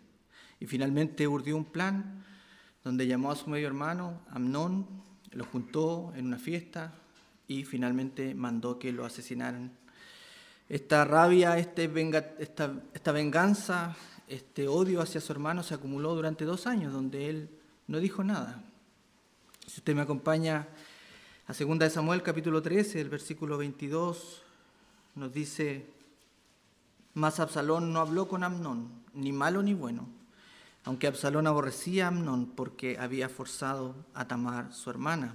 Y 0.60 0.66
finalmente 0.66 1.26
urdió 1.26 1.56
un 1.56 1.64
plan 1.64 2.24
donde 2.84 3.06
llamó 3.06 3.32
a 3.32 3.36
su 3.36 3.50
medio 3.50 3.66
hermano, 3.66 4.20
Amnón, 4.30 4.86
lo 5.32 5.44
juntó 5.44 6.12
en 6.16 6.26
una 6.26 6.38
fiesta 6.38 6.92
y 7.48 7.64
finalmente 7.64 8.34
mandó 8.34 8.78
que 8.78 8.92
lo 8.92 9.04
asesinaran. 9.04 9.72
Esta 10.68 11.04
rabia, 11.04 11.58
este 11.58 11.90
esta, 12.38 13.12
venganza, 13.12 13.96
este 14.28 14.68
odio 14.68 15.00
hacia 15.02 15.20
su 15.20 15.32
hermano 15.32 15.62
se 15.62 15.74
acumuló 15.74 16.14
durante 16.14 16.44
dos 16.44 16.66
años, 16.66 16.92
donde 16.92 17.28
él 17.28 17.50
no 17.88 17.98
dijo 17.98 18.24
nada. 18.24 18.62
Si 19.66 19.80
usted 19.80 19.94
me 19.94 20.02
acompaña 20.02 20.68
a 21.46 21.52
2 21.52 21.78
de 21.78 21.90
Samuel 21.90 22.22
capítulo 22.22 22.62
13, 22.62 23.00
el 23.00 23.08
versículo 23.08 23.58
22, 23.58 24.42
nos 25.16 25.32
dice, 25.32 25.86
mas 27.14 27.40
Absalón 27.40 27.92
no 27.92 28.00
habló 28.00 28.28
con 28.28 28.44
Amnón, 28.44 28.88
ni 29.14 29.32
malo 29.32 29.62
ni 29.62 29.74
bueno 29.74 30.21
aunque 30.84 31.06
Absalón 31.06 31.46
aborrecía 31.46 32.06
a 32.06 32.08
Amnón 32.08 32.46
porque 32.46 32.98
había 32.98 33.28
forzado 33.28 33.94
a 34.14 34.26
Tamar, 34.26 34.72
su 34.72 34.90
hermana. 34.90 35.34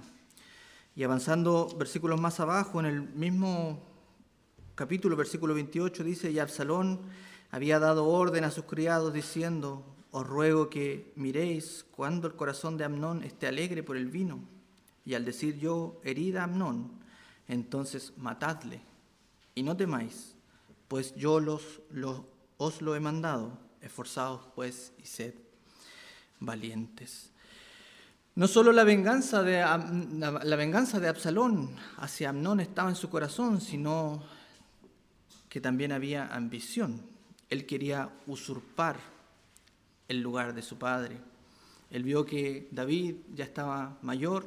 Y 0.94 1.04
avanzando 1.04 1.68
versículos 1.78 2.20
más 2.20 2.40
abajo, 2.40 2.80
en 2.80 2.86
el 2.86 3.02
mismo 3.02 3.82
capítulo, 4.74 5.16
versículo 5.16 5.54
28, 5.54 6.04
dice, 6.04 6.30
y 6.30 6.38
Absalón 6.38 7.00
había 7.50 7.78
dado 7.78 8.06
orden 8.06 8.44
a 8.44 8.50
sus 8.50 8.64
criados 8.64 9.12
diciendo, 9.12 9.84
os 10.10 10.26
ruego 10.26 10.68
que 10.68 11.12
miréis 11.16 11.86
cuando 11.92 12.26
el 12.26 12.34
corazón 12.34 12.76
de 12.76 12.84
Amnón 12.84 13.22
esté 13.22 13.46
alegre 13.46 13.82
por 13.82 13.96
el 13.96 14.08
vino. 14.08 14.40
Y 15.04 15.14
al 15.14 15.24
decir 15.24 15.58
yo, 15.58 16.00
herida 16.04 16.44
Amnón, 16.44 16.90
entonces 17.46 18.12
matadle 18.18 18.82
y 19.54 19.62
no 19.62 19.76
temáis, 19.76 20.34
pues 20.88 21.14
yo 21.14 21.40
os 22.58 22.82
lo 22.82 22.96
he 22.96 23.00
mandado 23.00 23.67
Esforzados 23.80 24.42
pues 24.54 24.92
y 25.02 25.06
sed 25.06 25.34
valientes. 26.40 27.30
No 28.34 28.46
solo 28.46 28.70
la 28.70 28.84
venganza, 28.84 29.42
de, 29.42 29.60
la 29.60 30.56
venganza 30.56 31.00
de 31.00 31.08
Absalón 31.08 31.74
hacia 31.96 32.28
Amnón 32.28 32.60
estaba 32.60 32.88
en 32.88 32.94
su 32.94 33.10
corazón, 33.10 33.60
sino 33.60 34.22
que 35.48 35.60
también 35.60 35.90
había 35.90 36.26
ambición. 36.28 37.02
Él 37.50 37.66
quería 37.66 38.10
usurpar 38.28 39.00
el 40.06 40.20
lugar 40.20 40.54
de 40.54 40.62
su 40.62 40.78
padre. 40.78 41.18
Él 41.90 42.04
vio 42.04 42.24
que 42.24 42.68
David 42.70 43.16
ya 43.34 43.44
estaba 43.44 43.98
mayor, 44.02 44.46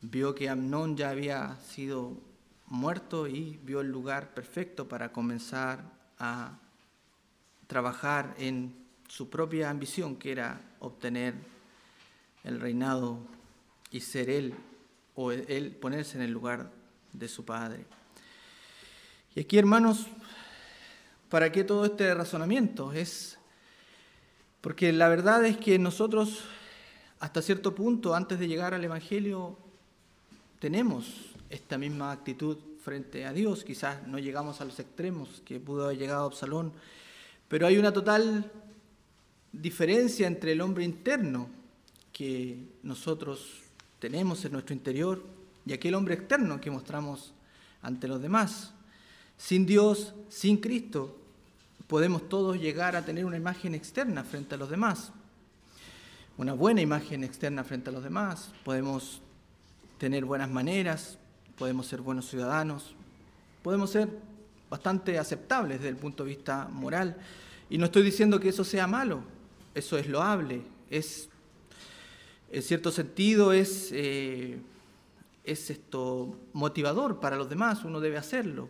vio 0.00 0.34
que 0.34 0.48
Amnón 0.48 0.96
ya 0.96 1.10
había 1.10 1.56
sido 1.60 2.16
muerto 2.66 3.26
y 3.26 3.58
vio 3.64 3.80
el 3.80 3.90
lugar 3.90 4.34
perfecto 4.34 4.86
para 4.86 5.10
comenzar 5.10 5.82
a 6.18 6.58
trabajar 7.68 8.34
en 8.38 8.74
su 9.06 9.30
propia 9.30 9.70
ambición, 9.70 10.16
que 10.16 10.32
era 10.32 10.60
obtener 10.80 11.34
el 12.42 12.60
reinado 12.60 13.20
y 13.92 14.00
ser 14.00 14.28
él, 14.30 14.54
o 15.14 15.30
él 15.30 15.76
ponerse 15.80 16.16
en 16.16 16.22
el 16.22 16.32
lugar 16.32 16.72
de 17.12 17.28
su 17.28 17.44
padre. 17.44 17.84
Y 19.34 19.40
aquí, 19.40 19.58
hermanos, 19.58 20.06
¿para 21.28 21.52
qué 21.52 21.62
todo 21.62 21.84
este 21.84 22.12
razonamiento? 22.14 22.92
Es 22.92 23.38
porque 24.60 24.92
la 24.92 25.08
verdad 25.08 25.44
es 25.44 25.56
que 25.56 25.78
nosotros, 25.78 26.44
hasta 27.20 27.42
cierto 27.42 27.74
punto, 27.74 28.14
antes 28.14 28.38
de 28.38 28.48
llegar 28.48 28.74
al 28.74 28.84
Evangelio, 28.84 29.56
tenemos 30.58 31.34
esta 31.50 31.78
misma 31.78 32.12
actitud 32.12 32.58
frente 32.82 33.26
a 33.26 33.32
Dios. 33.32 33.64
Quizás 33.64 34.06
no 34.06 34.18
llegamos 34.18 34.60
a 34.60 34.64
los 34.64 34.78
extremos 34.80 35.42
que 35.44 35.60
pudo 35.60 35.84
haber 35.84 35.98
llegado 35.98 36.26
Absalón 36.26 36.72
pero 37.48 37.66
hay 37.66 37.78
una 37.78 37.92
total 37.92 38.50
diferencia 39.52 40.26
entre 40.26 40.52
el 40.52 40.60
hombre 40.60 40.84
interno 40.84 41.48
que 42.12 42.58
nosotros 42.82 43.62
tenemos 43.98 44.44
en 44.44 44.52
nuestro 44.52 44.74
interior 44.74 45.24
y 45.64 45.72
aquel 45.72 45.94
hombre 45.94 46.14
externo 46.14 46.60
que 46.60 46.70
mostramos 46.70 47.32
ante 47.82 48.08
los 48.08 48.20
demás. 48.20 48.72
Sin 49.36 49.66
Dios, 49.66 50.14
sin 50.28 50.58
Cristo, 50.58 51.16
podemos 51.86 52.28
todos 52.28 52.58
llegar 52.58 52.96
a 52.96 53.04
tener 53.04 53.24
una 53.24 53.36
imagen 53.36 53.74
externa 53.74 54.24
frente 54.24 54.54
a 54.54 54.58
los 54.58 54.68
demás, 54.68 55.12
una 56.36 56.52
buena 56.52 56.80
imagen 56.80 57.24
externa 57.24 57.64
frente 57.64 57.90
a 57.90 57.92
los 57.92 58.04
demás, 58.04 58.50
podemos 58.64 59.22
tener 59.96 60.24
buenas 60.24 60.50
maneras, 60.50 61.18
podemos 61.56 61.86
ser 61.86 62.00
buenos 62.00 62.28
ciudadanos, 62.28 62.94
podemos 63.62 63.90
ser 63.90 64.08
bastante 64.70 65.18
aceptables 65.18 65.78
desde 65.78 65.90
el 65.90 65.96
punto 65.96 66.24
de 66.24 66.30
vista 66.30 66.68
moral. 66.68 67.16
Y 67.70 67.78
no 67.78 67.86
estoy 67.86 68.02
diciendo 68.02 68.40
que 68.40 68.48
eso 68.48 68.64
sea 68.64 68.86
malo, 68.86 69.22
eso 69.74 69.98
es 69.98 70.08
loable, 70.08 70.62
es, 70.90 71.28
en 72.50 72.62
cierto 72.62 72.90
sentido 72.90 73.52
es, 73.52 73.90
eh, 73.92 74.58
es 75.44 75.70
esto 75.70 76.36
motivador 76.52 77.20
para 77.20 77.36
los 77.36 77.48
demás, 77.48 77.84
uno 77.84 78.00
debe 78.00 78.16
hacerlo. 78.16 78.68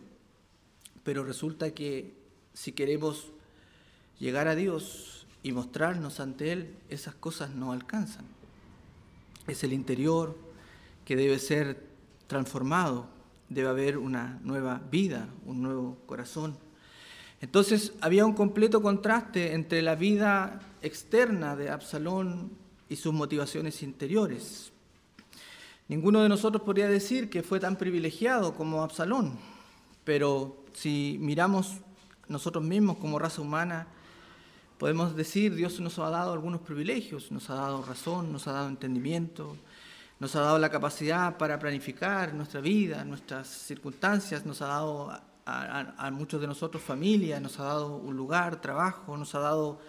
Pero 1.03 1.23
resulta 1.23 1.71
que 1.71 2.13
si 2.53 2.73
queremos 2.73 3.31
llegar 4.19 4.47
a 4.47 4.55
Dios 4.55 5.25
y 5.43 5.53
mostrarnos 5.53 6.19
ante 6.19 6.51
Él, 6.51 6.75
esas 6.89 7.15
cosas 7.15 7.51
no 7.55 7.71
alcanzan. 7.71 8.25
Es 9.47 9.63
el 9.63 9.71
interior 9.71 10.37
que 11.05 11.15
debe 11.15 11.39
ser 11.39 11.87
transformado 12.27 13.07
debe 13.49 13.67
haber 13.67 13.97
una 13.97 14.39
nueva 14.43 14.81
vida, 14.91 15.27
un 15.45 15.61
nuevo 15.61 15.97
corazón. 16.05 16.57
Entonces 17.41 17.93
había 18.01 18.25
un 18.25 18.33
completo 18.33 18.81
contraste 18.81 19.53
entre 19.53 19.81
la 19.81 19.95
vida 19.95 20.59
externa 20.81 21.55
de 21.55 21.69
Absalón 21.69 22.51
y 22.89 22.95
sus 22.95 23.13
motivaciones 23.13 23.81
interiores. 23.83 24.71
Ninguno 25.87 26.21
de 26.21 26.29
nosotros 26.29 26.63
podría 26.63 26.87
decir 26.87 27.29
que 27.29 27.41
fue 27.41 27.59
tan 27.59 27.75
privilegiado 27.75 28.53
como 28.53 28.83
Absalón, 28.83 29.39
pero 30.03 30.63
si 30.73 31.17
miramos 31.19 31.77
nosotros 32.27 32.63
mismos 32.63 32.97
como 32.97 33.17
raza 33.17 33.41
humana, 33.41 33.87
podemos 34.77 35.15
decir 35.15 35.55
Dios 35.55 35.79
nos 35.79 35.97
ha 35.97 36.09
dado 36.09 36.33
algunos 36.33 36.61
privilegios, 36.61 37.31
nos 37.31 37.49
ha 37.49 37.55
dado 37.55 37.81
razón, 37.81 38.31
nos 38.31 38.47
ha 38.47 38.51
dado 38.51 38.69
entendimiento, 38.69 39.57
nos 40.19 40.35
ha 40.35 40.41
dado 40.41 40.59
la 40.59 40.69
capacidad 40.69 41.37
para 41.37 41.57
planificar 41.57 42.33
nuestra 42.33 42.59
vida, 42.59 43.03
nuestras 43.05 43.47
circunstancias, 43.47 44.45
nos 44.45 44.61
ha 44.61 44.67
dado 44.67 45.21
a, 45.45 46.11
muchos 46.11 46.41
de 46.41 46.47
nosotros 46.47 46.83
familia, 46.83 47.39
nos 47.39 47.59
ha 47.59 47.63
dado 47.63 47.95
un 47.95 48.15
lugar, 48.15 48.61
trabajo, 48.61 49.17
nos 49.17 49.33
ha 49.33 49.39
dado 49.39 49.79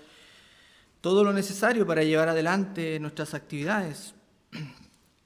todo 1.01 1.25
lo 1.25 1.33
necesario 1.33 1.87
para 1.87 2.05
llevar 2.05 2.29
adelante 2.29 2.99
nuestras 3.01 3.35
actividades. 3.35 4.15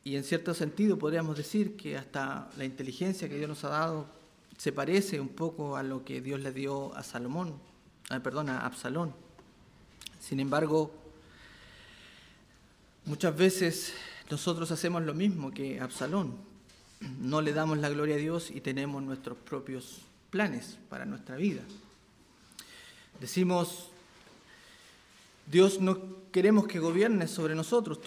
Y 0.02 0.16
en 0.16 0.24
cierto 0.24 0.52
sentido 0.52 0.98
podríamos 0.98 1.36
decir 1.36 1.76
que 1.76 1.96
hasta 1.96 2.50
la 2.56 2.64
inteligencia 2.64 3.28
que 3.28 3.36
Dios 3.36 3.48
nos 3.48 3.64
ha 3.64 3.70
dado 3.70 4.06
se 4.58 4.72
parece 4.72 5.18
un 5.18 5.30
poco 5.30 5.76
a 5.76 5.82
lo 5.82 6.04
que 6.04 6.20
Dios 6.20 6.40
le 6.40 6.52
dio 6.52 6.94
a 6.94 7.02
Salomón, 7.02 7.58
ah, 8.10 8.20
perdón, 8.20 8.50
a 8.50 8.66
Absalón. 8.66 9.14
Sin 10.20 10.40
embargo, 10.40 10.92
muchas 13.06 13.36
veces 13.36 13.94
nosotros 14.30 14.70
hacemos 14.70 15.02
lo 15.02 15.14
mismo 15.14 15.50
que 15.50 15.80
Absalón. 15.80 16.34
No 17.20 17.42
le 17.42 17.52
damos 17.52 17.78
la 17.78 17.90
gloria 17.90 18.14
a 18.14 18.18
Dios 18.18 18.50
y 18.50 18.60
tenemos 18.60 19.02
nuestros 19.02 19.36
propios 19.36 20.00
planes 20.30 20.78
para 20.88 21.04
nuestra 21.04 21.36
vida. 21.36 21.62
Decimos, 23.20 23.90
Dios 25.50 25.80
no 25.80 25.98
queremos 26.32 26.66
que 26.66 26.78
gobiernes 26.78 27.30
sobre 27.30 27.54
nosotros, 27.54 28.00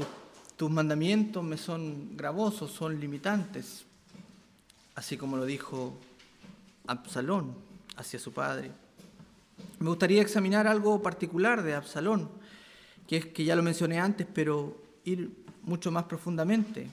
tus 0.57 0.71
mandamientos 0.71 1.43
me 1.43 1.57
son 1.57 2.17
gravosos, 2.17 2.71
son 2.71 2.99
limitantes, 2.99 3.85
así 4.95 5.15
como 5.15 5.37
lo 5.37 5.45
dijo 5.45 5.97
Absalón 6.87 7.53
hacia 7.95 8.19
su 8.19 8.33
padre. 8.33 8.71
Me 9.79 9.89
gustaría 9.89 10.21
examinar 10.21 10.67
algo 10.67 11.01
particular 11.01 11.61
de 11.61 11.75
Absalón, 11.75 12.29
que 13.07 13.17
es 13.17 13.25
que 13.27 13.45
ya 13.45 13.55
lo 13.55 13.61
mencioné 13.63 13.99
antes, 13.99 14.27
pero 14.33 14.75
ir 15.05 15.46
mucho 15.67 15.91
más 15.91 16.05
profundamente. 16.05 16.87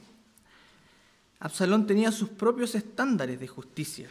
Absalón 1.41 1.87
tenía 1.87 2.13
sus 2.13 2.29
propios 2.29 2.75
estándares 2.75 3.41
de 3.41 3.49
justicia. 3.49 4.09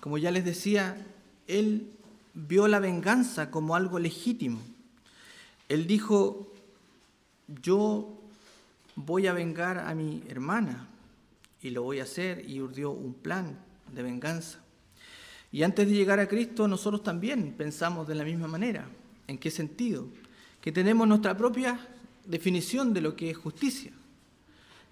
Como 0.00 0.18
ya 0.18 0.30
les 0.30 0.44
decía, 0.44 1.06
él 1.46 1.90
vio 2.34 2.68
la 2.68 2.80
venganza 2.80 3.50
como 3.50 3.76
algo 3.76 3.98
legítimo. 3.98 4.60
Él 5.68 5.86
dijo, 5.86 6.52
yo 7.62 8.20
voy 8.96 9.26
a 9.26 9.32
vengar 9.32 9.78
a 9.78 9.94
mi 9.94 10.22
hermana 10.28 10.88
y 11.62 11.70
lo 11.70 11.82
voy 11.82 12.00
a 12.00 12.04
hacer 12.04 12.48
y 12.48 12.60
urdió 12.60 12.90
un 12.90 13.14
plan 13.14 13.58
de 13.92 14.02
venganza. 14.02 14.58
Y 15.52 15.62
antes 15.62 15.88
de 15.88 15.94
llegar 15.94 16.18
a 16.18 16.28
Cristo 16.28 16.66
nosotros 16.66 17.02
también 17.02 17.54
pensamos 17.56 18.08
de 18.08 18.16
la 18.16 18.24
misma 18.24 18.48
manera. 18.48 18.86
¿En 19.26 19.38
qué 19.38 19.50
sentido? 19.50 20.08
Que 20.60 20.72
tenemos 20.72 21.06
nuestra 21.06 21.36
propia 21.36 21.78
definición 22.26 22.92
de 22.92 23.00
lo 23.00 23.16
que 23.16 23.30
es 23.30 23.36
justicia, 23.36 23.92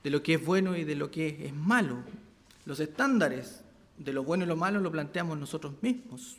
de 0.03 0.11
lo 0.11 0.23
que 0.23 0.35
es 0.35 0.45
bueno 0.45 0.77
y 0.77 0.85
de 0.85 0.97
lo 0.97 1.11
que 1.11 1.47
es 1.47 1.55
malo. 1.55 1.99
Los 2.65 2.81
estándares 2.81 3.61
de 3.99 4.13
lo 4.13 4.25
bueno 4.25 4.45
y 4.45 4.49
lo 4.49 4.57
malo 4.57 4.81
lo 4.81 4.91
planteamos 4.91 5.39
nosotros 5.39 5.75
mismos. 5.81 6.37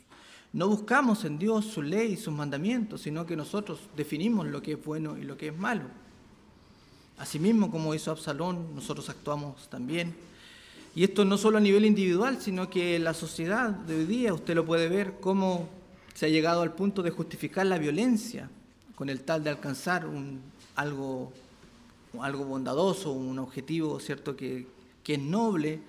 No 0.52 0.68
buscamos 0.68 1.24
en 1.24 1.38
Dios 1.38 1.64
su 1.64 1.82
ley 1.82 2.12
y 2.12 2.16
sus 2.16 2.32
mandamientos, 2.32 3.02
sino 3.02 3.26
que 3.26 3.36
nosotros 3.36 3.80
definimos 3.96 4.46
lo 4.46 4.62
que 4.62 4.72
es 4.72 4.84
bueno 4.84 5.18
y 5.18 5.24
lo 5.24 5.36
que 5.36 5.48
es 5.48 5.56
malo. 5.56 5.84
Asimismo, 7.18 7.70
como 7.70 7.94
hizo 7.94 8.10
Absalón, 8.10 8.74
nosotros 8.74 9.08
actuamos 9.08 9.68
también. 9.68 10.14
Y 10.94 11.02
esto 11.02 11.24
no 11.24 11.38
solo 11.38 11.58
a 11.58 11.60
nivel 11.60 11.84
individual, 11.84 12.40
sino 12.40 12.70
que 12.70 12.98
la 13.00 13.14
sociedad 13.14 13.70
de 13.70 13.96
hoy 13.96 14.04
día 14.06 14.32
usted 14.32 14.54
lo 14.54 14.64
puede 14.64 14.88
ver 14.88 15.14
cómo 15.20 15.68
se 16.14 16.26
ha 16.26 16.28
llegado 16.28 16.62
al 16.62 16.74
punto 16.74 17.02
de 17.02 17.10
justificar 17.10 17.66
la 17.66 17.78
violencia 17.78 18.48
con 18.94 19.08
el 19.08 19.22
tal 19.22 19.42
de 19.42 19.50
alcanzar 19.50 20.06
un, 20.06 20.40
algo, 20.76 21.32
algo 22.20 22.44
bondadoso, 22.44 23.12
un 23.12 23.38
objetivo 23.38 24.00
cierto 24.00 24.36
que, 24.36 24.66
que 25.02 25.14
es 25.14 25.20
noble, 25.20 25.80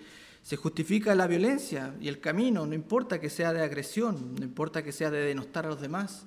se 0.44 0.58
justifica 0.58 1.16
la 1.16 1.26
violencia 1.26 1.96
y 2.00 2.08
el 2.08 2.20
camino, 2.20 2.66
no 2.66 2.76
importa 2.76 3.20
que 3.20 3.30
sea 3.30 3.52
de 3.52 3.64
agresión, 3.64 4.36
no 4.36 4.44
importa 4.44 4.84
que 4.84 4.92
sea 4.92 5.10
de 5.10 5.20
denostar 5.20 5.66
a 5.66 5.70
los 5.70 5.82
demás, 5.82 6.26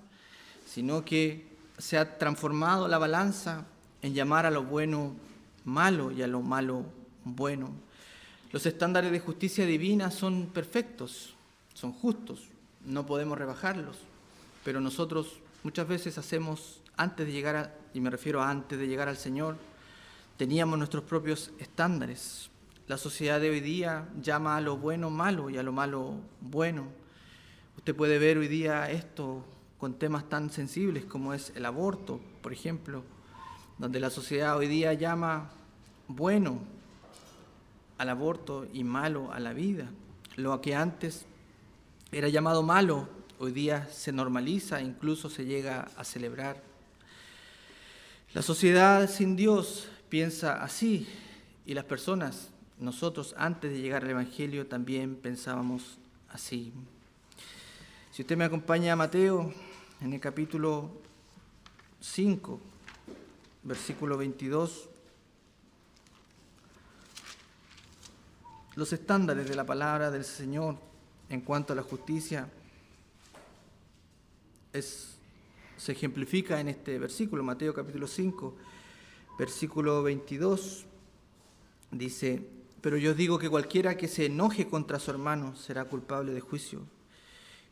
sino 0.66 1.04
que 1.04 1.46
se 1.78 1.96
ha 1.96 2.18
transformado 2.18 2.88
la 2.88 2.98
balanza 2.98 3.66
en 4.02 4.14
llamar 4.14 4.44
a 4.44 4.50
lo 4.50 4.64
bueno 4.64 5.14
malo 5.64 6.10
y 6.10 6.22
a 6.22 6.26
lo 6.26 6.40
malo 6.40 6.84
bueno. 7.24 7.70
Los 8.50 8.66
estándares 8.66 9.12
de 9.12 9.20
justicia 9.20 9.66
divina 9.66 10.10
son 10.10 10.46
perfectos, 10.46 11.34
son 11.74 11.92
justos, 11.92 12.48
no 12.84 13.06
podemos 13.06 13.38
rebajarlos, 13.38 13.98
pero 14.64 14.80
nosotros 14.80 15.38
muchas 15.62 15.86
veces 15.86 16.18
hacemos, 16.18 16.80
antes 16.98 17.26
de 17.26 17.32
llegar, 17.32 17.56
a, 17.56 17.74
y 17.94 18.00
me 18.00 18.10
refiero 18.10 18.42
a 18.42 18.50
antes 18.50 18.78
de 18.78 18.86
llegar 18.86 19.08
al 19.08 19.16
Señor, 19.16 19.56
teníamos 20.36 20.78
nuestros 20.78 21.04
propios 21.04 21.50
estándares, 21.58 22.50
la 22.88 22.96
sociedad 22.96 23.38
de 23.38 23.50
hoy 23.50 23.60
día 23.60 24.08
llama 24.22 24.56
a 24.56 24.62
lo 24.62 24.78
bueno 24.78 25.10
malo 25.10 25.50
y 25.50 25.58
a 25.58 25.62
lo 25.62 25.72
malo 25.72 26.14
bueno. 26.40 26.86
Usted 27.76 27.94
puede 27.94 28.18
ver 28.18 28.38
hoy 28.38 28.48
día 28.48 28.90
esto 28.90 29.44
con 29.78 29.98
temas 29.98 30.26
tan 30.30 30.50
sensibles 30.50 31.04
como 31.04 31.34
es 31.34 31.52
el 31.54 31.66
aborto, 31.66 32.18
por 32.42 32.50
ejemplo, 32.50 33.04
donde 33.76 34.00
la 34.00 34.08
sociedad 34.08 34.56
hoy 34.56 34.68
día 34.68 34.94
llama 34.94 35.50
bueno 36.06 36.60
al 37.98 38.08
aborto 38.08 38.66
y 38.72 38.84
malo 38.84 39.32
a 39.32 39.38
la 39.38 39.52
vida. 39.52 39.90
Lo 40.36 40.58
que 40.62 40.74
antes 40.74 41.26
era 42.10 42.28
llamado 42.28 42.62
malo, 42.62 43.06
hoy 43.38 43.52
día 43.52 43.86
se 43.92 44.12
normaliza, 44.12 44.80
incluso 44.80 45.28
se 45.28 45.44
llega 45.44 45.88
a 45.98 46.04
celebrar. 46.04 46.67
La 48.34 48.42
sociedad 48.42 49.08
sin 49.08 49.36
Dios 49.36 49.88
piensa 50.10 50.62
así 50.62 51.08
y 51.64 51.72
las 51.72 51.84
personas 51.84 52.50
nosotros 52.78 53.34
antes 53.38 53.72
de 53.72 53.80
llegar 53.80 54.04
al 54.04 54.10
Evangelio 54.10 54.66
también 54.66 55.16
pensábamos 55.16 55.98
así. 56.28 56.72
Si 58.12 58.22
usted 58.22 58.36
me 58.36 58.44
acompaña 58.44 58.92
a 58.92 58.96
Mateo 58.96 59.52
en 60.02 60.12
el 60.12 60.20
capítulo 60.20 60.90
5, 62.00 62.60
versículo 63.62 64.18
22, 64.18 64.90
los 68.76 68.92
estándares 68.92 69.48
de 69.48 69.56
la 69.56 69.64
palabra 69.64 70.10
del 70.10 70.24
Señor 70.24 70.76
en 71.30 71.40
cuanto 71.40 71.72
a 71.72 71.76
la 71.76 71.82
justicia 71.82 72.46
se 75.78 75.92
ejemplifica 75.92 76.60
en 76.60 76.68
este 76.68 76.98
versículo, 76.98 77.42
Mateo 77.42 77.72
capítulo 77.72 78.06
5, 78.06 78.56
versículo 79.38 80.02
22, 80.02 80.84
dice, 81.92 82.42
pero 82.80 82.96
yo 82.96 83.14
digo 83.14 83.38
que 83.38 83.48
cualquiera 83.48 83.96
que 83.96 84.08
se 84.08 84.26
enoje 84.26 84.66
contra 84.68 84.98
su 84.98 85.10
hermano 85.10 85.54
será 85.56 85.84
culpable 85.84 86.32
de 86.32 86.40
juicio. 86.40 86.82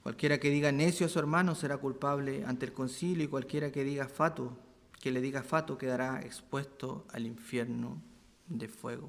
Cualquiera 0.03 0.39
que 0.39 0.51
diga 0.51 0.71
necio 0.71 1.07
a 1.07 1.09
su 1.09 1.19
hermano 1.19 1.57
será 1.57 1.79
culpable 1.79 2.45
ante 2.47 2.67
el 2.67 2.73
concilio 2.73 3.25
y 3.25 3.29
cualquiera 3.29 3.73
que 3.73 3.83
diga 3.83 4.07
fato, 4.07 4.57
que 5.01 5.11
le 5.11 5.21
diga 5.21 5.43
fato 5.43 5.77
quedará 5.77 6.23
expuesto 6.23 7.05
al 7.13 7.27
infierno 7.27 8.01
de 8.47 8.69
fuego. 8.69 9.09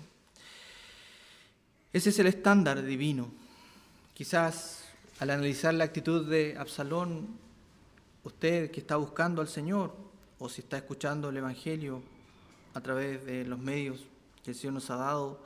Ese 1.93 2.09
es 2.09 2.17
el 2.17 2.27
estándar 2.27 2.83
divino. 2.83 3.31
Quizás 4.15 4.85
al 5.19 5.29
analizar 5.29 5.75
la 5.75 5.83
actitud 5.83 6.27
de 6.27 6.55
Absalón, 6.57 7.46
usted 8.27 8.71
que 8.71 8.81
está 8.81 8.97
buscando 8.97 9.41
al 9.41 9.47
Señor 9.47 9.95
o 10.37 10.49
si 10.49 10.61
está 10.61 10.77
escuchando 10.77 11.29
el 11.29 11.37
Evangelio 11.37 12.01
a 12.73 12.81
través 12.81 13.25
de 13.25 13.45
los 13.45 13.57
medios 13.57 14.05
que 14.43 14.51
el 14.51 14.57
Señor 14.57 14.73
nos 14.73 14.89
ha 14.89 14.97
dado, 14.97 15.41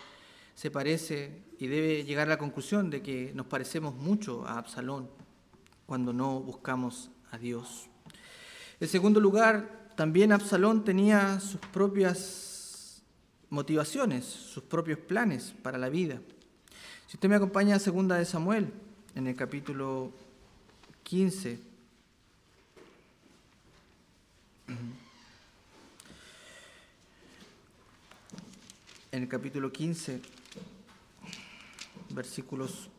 se 0.56 0.72
parece 0.72 1.44
y 1.60 1.68
debe 1.68 2.04
llegar 2.04 2.28
a 2.28 2.32
la 2.32 2.38
conclusión 2.38 2.90
de 2.90 3.02
que 3.02 3.32
nos 3.36 3.46
parecemos 3.46 3.96
mucho 3.96 4.46
a 4.48 4.58
Absalón 4.58 5.10
cuando 5.86 6.12
no 6.12 6.40
buscamos 6.40 7.12
a 7.32 7.38
Dios. 7.38 7.88
En 8.80 8.88
segundo 8.88 9.20
lugar, 9.20 9.92
también 9.96 10.32
Absalón 10.32 10.84
tenía 10.84 11.40
sus 11.40 11.62
propias 11.62 13.04
motivaciones, 13.50 14.26
sus 14.26 14.64
propios 14.64 14.98
planes 14.98 15.54
para 15.62 15.78
la 15.78 15.90
vida. 15.90 16.20
Si 17.08 17.18
usted 17.18 17.30
me 17.30 17.36
acompaña 17.36 17.76
a 17.76 17.80
segunda 17.80 18.16
de 18.16 18.26
Samuel, 18.26 18.74
en 19.14 19.28
el 19.28 19.36
capítulo 19.36 20.12
15, 21.04 21.71
en 29.12 29.24
el 29.24 29.28
capítulo 29.28 29.72
15, 29.74 30.22
versículos 32.12 32.90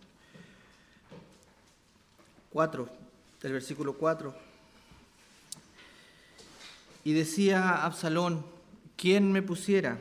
4, 2.50 2.88
del 3.40 3.52
versículo 3.52 3.94
4. 3.94 4.34
Y 7.04 7.14
decía 7.14 7.84
Absalón, 7.84 8.44
¿quién 8.96 9.32
me 9.32 9.40
pusiera 9.40 9.98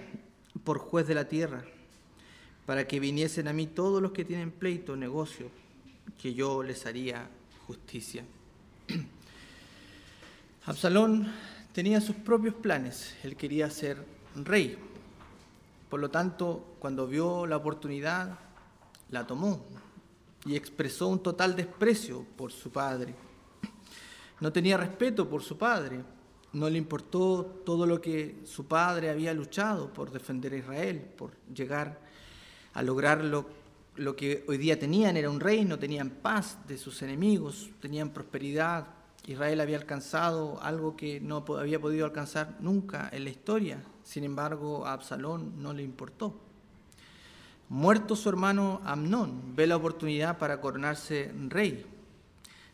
por 0.66 0.80
juez 0.80 1.08
de 1.08 1.16
la 1.16 1.30
tierra, 1.30 1.64
para 2.66 2.88
que 2.88 3.00
viniesen 3.00 3.48
a 3.48 3.54
mí 3.54 3.66
todos 3.68 4.02
los 4.02 4.12
que 4.12 4.26
tienen 4.26 4.52
pleito, 4.52 4.98
negocio, 4.98 5.50
que 6.22 6.34
yo 6.34 6.62
les 6.62 6.86
haría 6.86 7.30
justicia? 7.66 8.26
Absalón 10.66 11.32
tenía 11.74 12.02
sus 12.02 12.18
propios 12.18 12.56
planes, 12.56 13.16
él 13.24 13.38
quería 13.38 13.70
ser 13.70 14.06
rey. 14.36 14.78
Por 15.92 16.00
lo 16.00 16.10
tanto, 16.10 16.78
cuando 16.80 17.06
vio 17.06 17.46
la 17.46 17.58
oportunidad, 17.58 18.40
la 19.10 19.28
tomó 19.28 19.66
y 20.46 20.56
expresó 20.56 21.10
un 21.10 21.22
total 21.22 21.54
desprecio 21.54 22.26
por 22.38 22.54
su 22.54 22.72
padre. 22.72 23.14
No 24.40 24.54
tenía 24.54 24.78
respeto 24.78 25.30
por 25.30 25.44
su 25.44 25.58
padre, 25.58 26.02
no 26.54 26.70
le 26.70 26.78
importó 26.78 27.44
todo 27.66 27.86
lo 27.86 28.00
que 28.00 28.40
su 28.46 28.68
padre 28.68 29.10
había 29.10 29.34
luchado 29.34 29.92
por 29.92 30.12
defender 30.12 30.54
a 30.54 30.58
Israel, 30.60 31.02
por 31.18 31.32
llegar 31.54 32.00
a 32.74 32.82
lograr 32.82 33.22
lo, 33.22 33.46
lo 33.98 34.16
que 34.16 34.46
hoy 34.48 34.58
día 34.58 34.80
tenían, 34.80 35.18
era 35.18 35.30
un 35.30 35.42
reino, 35.42 35.78
tenían 35.78 36.10
paz 36.10 36.58
de 36.70 36.78
sus 36.78 37.02
enemigos, 37.02 37.70
tenían 37.82 38.12
prosperidad, 38.12 38.88
Israel 39.28 39.62
había 39.62 39.78
alcanzado 39.78 40.62
algo 40.62 40.96
que 40.96 41.20
no 41.20 41.46
había 41.60 41.80
podido 41.80 42.06
alcanzar 42.06 42.58
nunca 42.60 43.10
en 43.12 43.24
la 43.24 43.30
historia. 43.30 43.84
Sin 44.04 44.24
embargo, 44.24 44.86
a 44.86 44.94
Absalón 44.94 45.62
no 45.62 45.74
le 45.74 45.84
importó. 45.84 46.36
Muerto 47.70 48.16
su 48.16 48.28
hermano 48.28 48.82
Amnón, 48.84 49.56
ve 49.56 49.68
la 49.68 49.78
oportunidad 49.78 50.38
para 50.38 50.60
coronarse 50.60 51.32
rey 51.48 51.86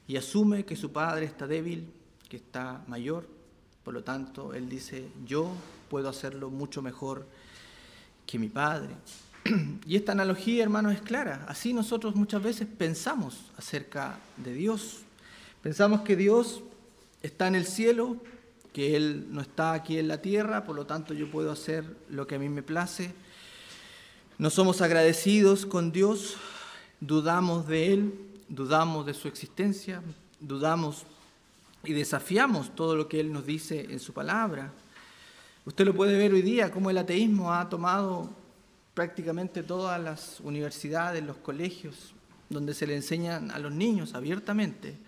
y 0.07 0.15
asume 0.15 0.65
que 0.65 0.75
su 0.75 0.91
padre 0.91 1.25
está 1.25 1.45
débil, 1.45 1.91
que 2.27 2.37
está 2.37 2.83
mayor. 2.87 3.27
Por 3.83 3.93
lo 3.93 4.03
tanto, 4.03 4.53
él 4.53 4.69
dice, 4.69 5.07
yo 5.25 5.51
puedo 5.89 6.09
hacerlo 6.09 6.49
mucho 6.49 6.81
mejor 6.81 7.27
que 8.25 8.39
mi 8.39 8.49
padre. 8.49 8.95
Y 9.85 9.95
esta 9.95 10.13
analogía, 10.13 10.63
hermanos, 10.63 10.93
es 10.93 11.01
clara. 11.01 11.45
Así 11.47 11.73
nosotros 11.73 12.15
muchas 12.15 12.41
veces 12.41 12.67
pensamos 12.67 13.51
acerca 13.57 14.17
de 14.37 14.53
Dios. 14.53 15.03
Pensamos 15.67 15.99
que 15.99 16.15
Dios 16.15 16.63
está 17.21 17.49
en 17.49 17.55
el 17.55 17.65
cielo, 17.65 18.15
que 18.71 18.95
Él 18.95 19.25
no 19.31 19.41
está 19.41 19.73
aquí 19.73 19.99
en 19.99 20.07
la 20.07 20.21
tierra, 20.21 20.63
por 20.63 20.77
lo 20.77 20.85
tanto 20.85 21.13
yo 21.13 21.29
puedo 21.29 21.51
hacer 21.51 21.83
lo 22.09 22.25
que 22.25 22.35
a 22.35 22.39
mí 22.39 22.47
me 22.47 22.63
place. 22.63 23.13
No 24.37 24.49
somos 24.49 24.81
agradecidos 24.81 25.65
con 25.65 25.91
Dios, 25.91 26.37
dudamos 27.01 27.67
de 27.67 27.91
Él, 27.91 28.13
dudamos 28.47 29.05
de 29.05 29.13
su 29.13 29.27
existencia, 29.27 30.01
dudamos 30.39 31.03
y 31.83 31.91
desafiamos 31.91 32.73
todo 32.73 32.95
lo 32.95 33.09
que 33.09 33.19
Él 33.19 33.33
nos 33.33 33.45
dice 33.45 33.87
en 33.89 33.99
su 33.99 34.13
palabra. 34.13 34.71
Usted 35.65 35.83
lo 35.83 35.93
puede 35.93 36.17
ver 36.17 36.31
hoy 36.31 36.43
día, 36.43 36.71
cómo 36.71 36.91
el 36.91 36.97
ateísmo 36.97 37.53
ha 37.53 37.67
tomado 37.67 38.29
prácticamente 38.93 39.63
todas 39.63 40.01
las 40.01 40.39
universidades, 40.39 41.25
los 41.25 41.35
colegios, 41.35 42.13
donde 42.49 42.73
se 42.73 42.87
le 42.87 42.95
enseñan 42.95 43.51
a 43.51 43.59
los 43.59 43.73
niños 43.73 44.13
abiertamente 44.13 45.05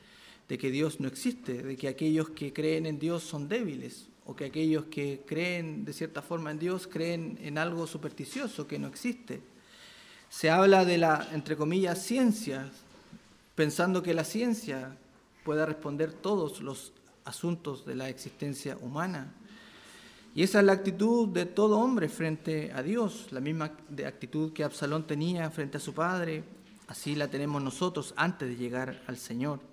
de 0.50 0.58
que 0.58 0.72
Dios 0.72 1.00
no 1.00 1.08
existe, 1.08 1.62
de 1.62 1.78
que 1.78 1.88
aquellos 1.88 2.32
que 2.32 2.52
creen 2.52 2.88
en 2.88 2.98
Dios 2.98 3.24
son 3.24 3.48
débiles, 3.48 4.08
o 4.26 4.36
que 4.36 4.46
aquellos 4.46 4.86
que 4.86 5.22
creen 5.26 5.86
de 5.86 5.94
cierta 5.94 6.24
forma 6.24 6.52
en 6.52 6.60
Dios 6.60 6.88
creen 6.88 7.38
en 7.42 7.58
algo 7.58 7.86
supersticioso 7.86 8.68
que 8.68 8.80
no 8.80 8.88
existe. 8.88 9.42
Se 10.30 10.50
habla 10.50 10.86
de 10.86 10.98
la, 10.98 11.30
entre 11.34 11.56
comillas, 11.56 12.04
ciencia, 12.04 12.70
pensando 13.56 14.02
que 14.02 14.14
la 14.14 14.24
ciencia 14.24 14.98
pueda 15.44 15.66
responder 15.66 16.14
todos 16.14 16.62
los 16.62 16.94
asuntos 17.26 17.86
de 17.86 17.96
la 17.96 18.10
existencia 18.10 18.76
humana. 18.82 19.32
Y 20.34 20.44
esa 20.44 20.60
es 20.60 20.66
la 20.66 20.74
actitud 20.74 21.28
de 21.28 21.46
todo 21.46 21.80
hombre 21.80 22.10
frente 22.10 22.72
a 22.74 22.82
Dios, 22.82 23.28
la 23.32 23.40
misma 23.40 23.66
actitud 24.06 24.54
que 24.54 24.64
Absalón 24.64 25.06
tenía 25.06 25.50
frente 25.52 25.78
a 25.78 25.80
su 25.80 25.94
padre, 25.94 26.44
así 26.88 27.16
la 27.16 27.28
tenemos 27.28 27.62
nosotros 27.62 28.14
antes 28.16 28.50
de 28.50 28.56
llegar 28.56 29.02
al 29.08 29.18
Señor. 29.18 29.69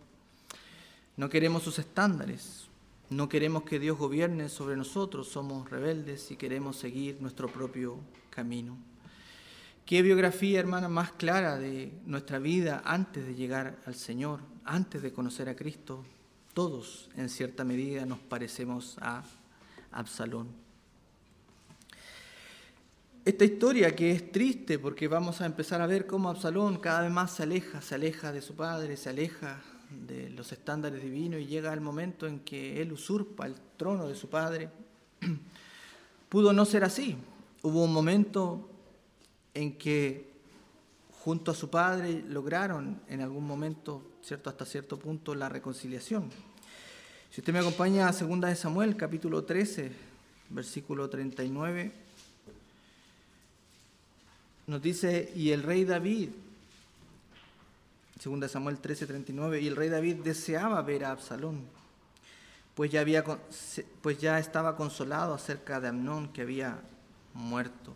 No 1.16 1.30
queremos 1.30 1.62
sus 1.62 1.78
estándares, 1.78 2.66
no 3.08 3.28
queremos 3.28 3.62
que 3.62 3.78
Dios 3.78 3.96
gobierne 3.96 4.50
sobre 4.50 4.76
nosotros, 4.76 5.28
somos 5.28 5.70
rebeldes 5.70 6.30
y 6.30 6.36
queremos 6.36 6.76
seguir 6.76 7.22
nuestro 7.22 7.48
propio 7.48 7.98
camino. 8.28 8.76
¿Qué 9.86 10.02
biografía, 10.02 10.60
hermana, 10.60 10.88
más 10.88 11.12
clara 11.12 11.56
de 11.56 11.92
nuestra 12.04 12.38
vida 12.38 12.82
antes 12.84 13.24
de 13.24 13.34
llegar 13.34 13.78
al 13.86 13.94
Señor, 13.94 14.40
antes 14.64 15.00
de 15.00 15.12
conocer 15.12 15.48
a 15.48 15.56
Cristo? 15.56 16.04
Todos, 16.52 17.08
en 17.16 17.30
cierta 17.30 17.64
medida, 17.64 18.04
nos 18.04 18.18
parecemos 18.18 18.98
a 19.00 19.22
Absalón. 19.92 20.48
Esta 23.24 23.44
historia 23.44 23.96
que 23.96 24.10
es 24.10 24.32
triste 24.32 24.78
porque 24.78 25.08
vamos 25.08 25.40
a 25.40 25.46
empezar 25.46 25.80
a 25.80 25.86
ver 25.86 26.06
cómo 26.06 26.28
Absalón 26.28 26.76
cada 26.78 27.02
vez 27.02 27.10
más 27.10 27.32
se 27.32 27.44
aleja, 27.44 27.80
se 27.80 27.94
aleja 27.94 28.32
de 28.32 28.42
su 28.42 28.54
padre, 28.54 28.96
se 28.96 29.10
aleja 29.10 29.62
de 29.90 30.30
los 30.30 30.52
estándares 30.52 31.02
divinos 31.02 31.40
y 31.40 31.46
llega 31.46 31.72
el 31.72 31.80
momento 31.80 32.26
en 32.26 32.40
que 32.40 32.80
él 32.80 32.92
usurpa 32.92 33.46
el 33.46 33.54
trono 33.76 34.08
de 34.08 34.14
su 34.14 34.28
padre, 34.28 34.70
pudo 36.28 36.52
no 36.52 36.64
ser 36.64 36.84
así. 36.84 37.16
Hubo 37.62 37.84
un 37.84 37.92
momento 37.92 38.68
en 39.54 39.76
que 39.76 40.30
junto 41.24 41.50
a 41.50 41.54
su 41.54 41.70
padre 41.70 42.22
lograron 42.28 43.00
en 43.08 43.20
algún 43.20 43.46
momento, 43.46 44.02
cierto 44.22 44.50
hasta 44.50 44.64
cierto 44.64 44.98
punto, 44.98 45.34
la 45.34 45.48
reconciliación. 45.48 46.30
Si 47.30 47.40
usted 47.40 47.52
me 47.52 47.58
acompaña 47.58 48.08
a 48.08 48.12
2 48.12 48.40
de 48.40 48.56
Samuel, 48.56 48.96
capítulo 48.96 49.44
13, 49.44 49.90
versículo 50.50 51.10
39, 51.10 51.92
nos 54.68 54.82
dice, 54.82 55.32
y 55.34 55.50
el 55.50 55.62
rey 55.62 55.84
David 55.84 56.30
Segunda 58.18 58.48
Samuel 58.48 58.80
13:39, 58.80 59.60
y 59.60 59.66
el 59.66 59.76
rey 59.76 59.88
David 59.90 60.16
deseaba 60.16 60.80
ver 60.82 61.04
a 61.04 61.10
Absalón, 61.10 61.66
pues 62.74 62.90
ya, 62.90 63.00
había, 63.00 63.24
pues 64.02 64.18
ya 64.18 64.38
estaba 64.38 64.76
consolado 64.76 65.34
acerca 65.34 65.80
de 65.80 65.88
Amnón 65.88 66.32
que 66.32 66.42
había 66.42 66.80
muerto. 67.34 67.94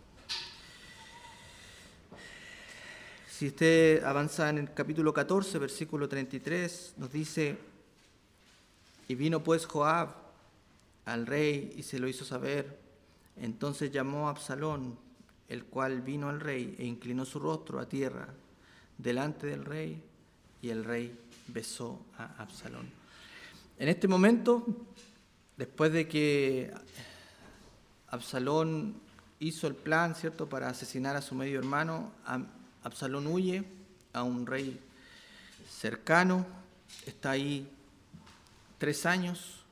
Si 3.29 3.47
usted 3.47 4.03
avanza 4.03 4.49
en 4.49 4.59
el 4.59 4.73
capítulo 4.73 5.13
14, 5.13 5.57
versículo 5.57 6.07
33, 6.07 6.93
nos 6.97 7.11
dice, 7.11 7.57
y 9.07 9.15
vino 9.15 9.43
pues 9.43 9.65
Joab 9.65 10.09
al 11.05 11.25
rey 11.25 11.73
y 11.75 11.83
se 11.83 11.97
lo 11.97 12.07
hizo 12.07 12.23
saber. 12.23 12.79
Entonces 13.37 13.91
llamó 13.91 14.27
a 14.27 14.31
Absalón, 14.31 14.97
el 15.49 15.65
cual 15.65 16.01
vino 16.01 16.29
al 16.29 16.39
rey 16.39 16.75
e 16.77 16.85
inclinó 16.85 17.25
su 17.25 17.39
rostro 17.39 17.79
a 17.79 17.89
tierra 17.89 18.27
delante 18.97 19.47
del 19.47 19.65
rey 19.65 20.03
y 20.61 20.69
el 20.69 20.83
rey 20.83 21.17
besó 21.47 21.99
a 22.17 22.41
Absalón. 22.41 22.89
En 23.77 23.89
este 23.89 24.07
momento, 24.07 24.65
después 25.57 25.91
de 25.91 26.07
que 26.07 26.73
Absalón 28.07 28.95
hizo 29.39 29.67
el 29.67 29.75
plan, 29.75 30.15
¿cierto?, 30.15 30.47
para 30.47 30.69
asesinar 30.69 31.15
a 31.15 31.21
su 31.21 31.33
medio 31.33 31.57
hermano, 31.59 32.11
Absalón 32.83 33.27
huye 33.27 33.63
a 34.13 34.23
un 34.23 34.45
rey 34.45 34.79
cercano, 35.69 36.45
está 37.05 37.31
ahí 37.31 37.67
tres 38.77 39.05
años, 39.05 39.63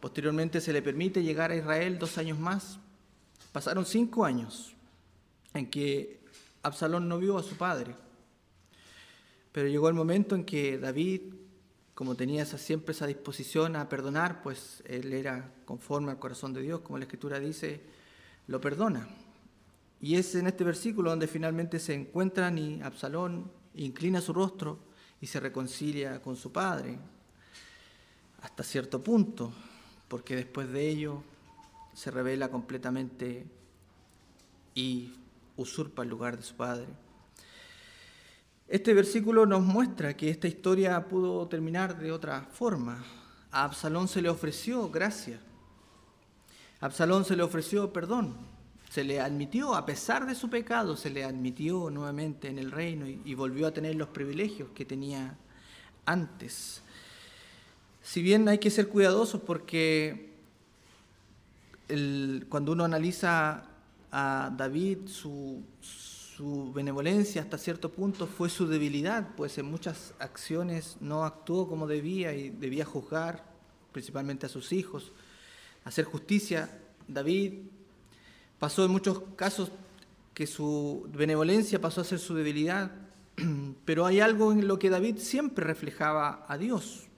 posteriormente 0.00 0.60
se 0.60 0.72
le 0.72 0.82
permite 0.82 1.22
llegar 1.22 1.50
a 1.50 1.56
Israel 1.56 1.98
dos 1.98 2.18
años 2.18 2.38
más, 2.38 2.78
pasaron 3.52 3.86
cinco 3.86 4.24
años 4.24 4.74
en 5.54 5.70
que 5.70 6.20
Absalón 6.62 7.08
no 7.08 7.18
vio 7.18 7.38
a 7.38 7.42
su 7.42 7.56
padre, 7.56 7.94
pero 9.52 9.68
llegó 9.68 9.88
el 9.88 9.94
momento 9.94 10.34
en 10.34 10.44
que 10.44 10.78
David, 10.78 11.34
como 11.94 12.14
tenía 12.14 12.44
siempre 12.46 12.92
esa 12.92 13.06
disposición 13.06 13.76
a 13.76 13.88
perdonar, 13.88 14.42
pues 14.42 14.82
él 14.86 15.12
era 15.12 15.52
conforme 15.66 16.10
al 16.10 16.18
corazón 16.18 16.54
de 16.54 16.62
Dios, 16.62 16.80
como 16.80 16.98
la 16.98 17.04
Escritura 17.04 17.38
dice, 17.38 17.82
lo 18.46 18.60
perdona. 18.60 19.06
Y 20.00 20.16
es 20.16 20.34
en 20.34 20.46
este 20.46 20.64
versículo 20.64 21.10
donde 21.10 21.28
finalmente 21.28 21.78
se 21.78 21.94
encuentran 21.94 22.58
y 22.58 22.80
Absalón 22.82 23.52
inclina 23.74 24.20
su 24.20 24.32
rostro 24.32 24.78
y 25.20 25.26
se 25.26 25.38
reconcilia 25.38 26.20
con 26.20 26.34
su 26.34 26.50
padre, 26.50 26.98
hasta 28.40 28.64
cierto 28.64 29.02
punto, 29.02 29.52
porque 30.08 30.34
después 30.34 30.68
de 30.72 30.88
ello 30.88 31.22
se 31.94 32.10
revela 32.10 32.50
completamente 32.50 33.46
y 34.74 35.12
usurpa 35.56 36.02
el 36.02 36.08
lugar 36.08 36.36
de 36.36 36.42
su 36.42 36.56
padre. 36.56 36.86
Este 38.72 38.94
versículo 38.94 39.44
nos 39.44 39.62
muestra 39.62 40.16
que 40.16 40.30
esta 40.30 40.48
historia 40.48 41.06
pudo 41.06 41.46
terminar 41.46 41.98
de 41.98 42.10
otra 42.10 42.40
forma. 42.40 43.04
A 43.50 43.64
Absalón 43.64 44.08
se 44.08 44.22
le 44.22 44.30
ofreció 44.30 44.88
gracia. 44.88 45.38
A 46.80 46.86
Absalón 46.86 47.26
se 47.26 47.36
le 47.36 47.42
ofreció 47.42 47.92
perdón. 47.92 48.34
Se 48.88 49.04
le 49.04 49.20
admitió, 49.20 49.74
a 49.74 49.84
pesar 49.84 50.24
de 50.24 50.34
su 50.34 50.48
pecado, 50.48 50.96
se 50.96 51.10
le 51.10 51.22
admitió 51.22 51.90
nuevamente 51.90 52.48
en 52.48 52.58
el 52.58 52.70
reino 52.70 53.06
y, 53.06 53.34
volvió 53.34 53.66
a 53.66 53.74
tener 53.74 53.94
los 53.94 54.08
privilegios 54.08 54.70
que 54.70 54.86
tenía 54.86 55.36
antes. 56.06 56.80
Si 58.02 58.22
bien 58.22 58.48
hay 58.48 58.56
que 58.56 58.70
ser 58.70 58.88
cuidadosos 58.88 59.42
porque 59.42 60.32
cuando 62.48 62.72
uno 62.72 62.84
analiza 62.84 63.64
a 64.10 64.50
David, 64.56 65.08
su, 65.08 65.62
su 65.82 66.11
benevolencia 66.72 67.42
hasta 67.42 67.58
cierto 67.58 67.90
punto 67.90 68.26
fue 68.26 68.48
su 68.48 68.66
debilidad, 68.66 69.34
pues 69.36 69.58
en 69.58 69.66
muchas 69.66 70.14
acciones 70.18 70.96
no 71.00 71.24
actuó 71.24 71.68
como 71.68 71.86
debía 71.86 72.32
y 72.34 72.50
debía 72.50 72.84
juzgar 72.84 73.44
principalmente 73.92 74.46
a 74.46 74.48
sus 74.48 74.72
hijos, 74.72 75.12
hacer 75.84 76.04
justicia. 76.04 76.78
David 77.08 77.54
Pasó 78.62 78.84
en 78.84 78.92
muchos 78.92 79.20
casos 79.34 79.72
que 80.34 80.46
su 80.46 81.08
benevolencia 81.12 81.80
pasó 81.80 82.00
a 82.00 82.04
ser 82.04 82.20
su 82.20 82.32
debilidad, 82.32 82.92
pero 83.84 84.06
hay 84.06 84.20
algo 84.20 84.52
en 84.52 84.68
lo 84.68 84.78
que 84.78 84.88
David 84.88 85.16
siempre 85.18 85.64
reflejaba 85.64 86.46
a 86.46 86.56
Dios. 86.56 87.08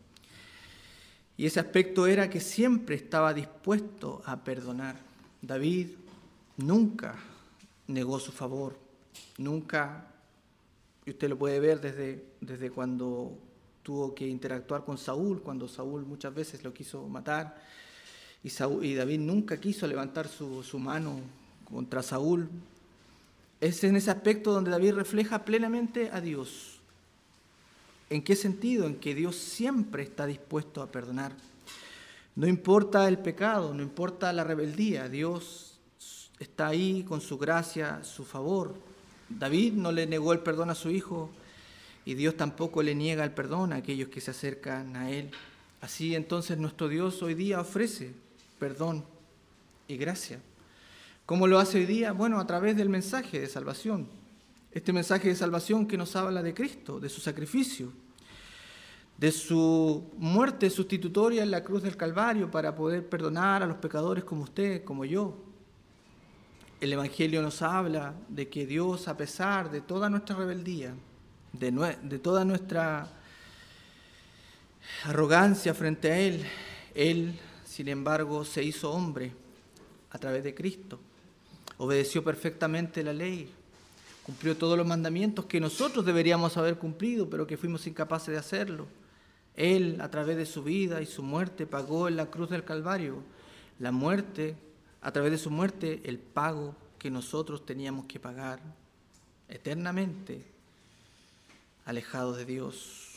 Y 1.37 1.45
ese 1.45 1.61
aspecto 1.61 2.07
era 2.07 2.31
que 2.31 2.41
siempre 2.41 2.95
estaba 2.95 3.35
dispuesto 3.35 4.23
a 4.25 4.43
perdonar. 4.43 4.97
David 5.43 5.89
nunca 6.57 7.17
negó 7.89 8.19
su 8.21 8.33
favor, 8.33 8.79
nunca, 9.39 10.07
y 11.05 11.11
usted 11.11 11.29
lo 11.29 11.39
puede 11.39 11.61
ver 11.61 11.81
desde, 11.81 12.25
desde 12.41 12.71
cuando 12.71 13.39
tuvo 13.83 14.15
que 14.15 14.27
interactuar 14.27 14.85
con 14.85 14.99
Saúl, 14.99 15.43
cuando 15.43 15.69
Saúl 15.69 16.05
muchas 16.07 16.35
veces 16.35 16.65
lo 16.65 16.73
quiso 16.73 17.07
matar, 17.09 17.61
y, 18.43 18.95
David 18.95 19.21
nunca 19.21 19.59
quiso 19.59 19.87
levantar 19.87 20.29
su, 20.29 20.63
su 20.63 20.79
mano 20.79 21.21
contra 21.65 22.03
Saúl. 22.03 22.51
Es 23.59 23.83
en 23.85 23.97
ese 23.97 24.11
aspecto 24.11 24.53
donde 24.53 24.71
David 24.71 24.93
refleja 24.93 25.47
plenamente 25.47 26.11
a 26.13 26.21
Dios. 26.21 26.79
¿En 28.11 28.23
qué 28.23 28.37
sentido? 28.37 28.87
En 28.87 28.97
que 28.97 29.15
Dios 29.15 29.37
siempre 29.37 30.03
está 30.03 30.27
dispuesto 30.27 30.83
a 30.83 30.93
perdonar. 30.93 31.33
No 32.37 32.47
importa 32.47 33.09
el 33.09 33.19
pecado, 33.19 33.73
no 33.73 33.83
importa 33.83 34.33
la 34.33 34.45
rebeldía, 34.45 35.09
Dios 35.09 35.79
está 36.39 36.67
ahí 36.67 37.05
con 37.05 37.21
su 37.21 37.39
gracia, 37.39 38.03
su 38.03 38.25
favor. 38.25 38.75
David 39.29 39.75
no 39.75 39.93
le 39.93 40.07
negó 40.07 40.33
el 40.33 40.41
perdón 40.41 40.71
a 40.71 40.75
su 40.75 40.91
hijo 40.91 41.31
y 42.05 42.15
Dios 42.15 42.37
tampoco 42.37 42.83
le 42.83 42.95
niega 42.95 43.25
el 43.25 43.33
perdón 43.33 43.73
a 43.73 43.77
aquellos 43.77 44.09
que 44.09 44.21
se 44.21 44.31
acercan 44.31 44.97
a 44.97 45.11
Él. 45.11 45.31
Así 45.81 46.15
entonces 46.15 46.59
nuestro 46.59 46.89
Dios 46.89 47.23
hoy 47.23 47.35
día 47.35 47.61
ofrece 47.61 48.13
perdón 48.59 49.05
y 49.89 49.97
gracia. 49.97 50.41
¿Cómo 51.27 51.47
lo 51.47 51.59
hace 51.59 51.79
hoy 51.79 51.87
día? 51.87 52.13
Bueno, 52.13 52.39
a 52.39 52.47
través 52.47 52.77
del 52.77 52.89
mensaje 52.89 53.41
de 53.41 53.47
salvación. 53.47 54.07
Este 54.73 54.93
mensaje 54.93 55.29
de 55.29 55.37
salvación 55.37 55.87
que 55.87 55.97
nos 55.97 56.17
habla 56.17 56.43
de 56.43 56.53
Cristo, 56.53 57.01
de 57.01 57.09
su 57.09 57.21
sacrificio, 57.21 57.93
de 59.17 59.31
su 59.31 60.11
muerte 60.19 60.69
sustitutoria 60.69 61.43
en 61.43 61.51
la 61.51 61.63
cruz 61.63 61.83
del 61.83 61.97
Calvario 61.97 62.51
para 62.51 62.75
poder 62.75 63.09
perdonar 63.09 63.63
a 63.63 63.67
los 63.67 63.77
pecadores 63.77 64.25
como 64.25 64.43
usted, 64.43 64.85
como 64.85 65.05
yo. 65.05 65.44
El 66.85 66.93
Evangelio 66.93 67.41
nos 67.41 67.63
habla 67.63 68.13
de 68.29 68.51
que 68.51 68.67
Dios, 68.67 69.09
a 69.09 69.17
pesar 69.17 69.71
de 69.71 69.81
toda 69.81 70.11
nuestra 70.11 70.37
rebeldía, 70.37 70.95
de, 71.55 72.19
toda 72.19 72.45
nuestra 72.45 73.09
arrogancia 75.05 75.73
frente 75.73 76.13
a 76.13 76.19
Él, 76.19 76.45
Él 76.95 77.41
sin 77.65 77.89
embargo, 77.89 78.45
se 78.45 78.63
hizo 78.63 78.93
hombre 78.93 79.33
a 80.11 80.19
través 80.19 80.45
de 80.45 80.55
Cristo. 80.55 81.01
Obedeció 81.79 82.23
perfectamente 82.23 83.03
la 83.03 83.15
ley, 83.15 83.51
cumplió 84.23 84.55
todos 84.55 84.77
los 84.77 84.87
mandamientos 84.87 85.47
que 85.47 85.61
nosotros 85.61 86.05
deberíamos 86.05 86.59
haber 86.59 86.77
cumplido, 86.77 87.31
pero 87.31 87.47
que 87.47 87.57
fuimos 87.57 87.87
incapaces 87.87 88.29
de 88.29 88.37
hacerlo. 88.37 88.89
Él, 89.57 90.03
a 90.03 90.11
través 90.11 90.37
de 90.37 90.45
su 90.45 90.63
vida 90.63 91.01
y 91.01 91.07
su 91.07 91.23
muerte, 91.23 91.67
pagó 91.67 92.09
en 92.09 92.17
la 92.17 92.27
cruz 92.27 92.51
del 92.51 92.63
Calvario 92.63 93.23
la 93.79 93.91
muerte, 93.91 94.59
a 95.05 95.13
través 95.13 95.31
de 95.31 95.39
su 95.39 95.51
muerte, 95.51 96.01
el 96.05 96.19
pago 96.19 96.75
que 96.99 97.11
nosotros 97.11 97.67
teníamos 97.67 98.07
que 98.07 98.19
pagar 98.19 98.59
eternamente, 99.51 100.43
alejados 101.85 102.39
de 102.39 102.47
Dios. 102.47 103.11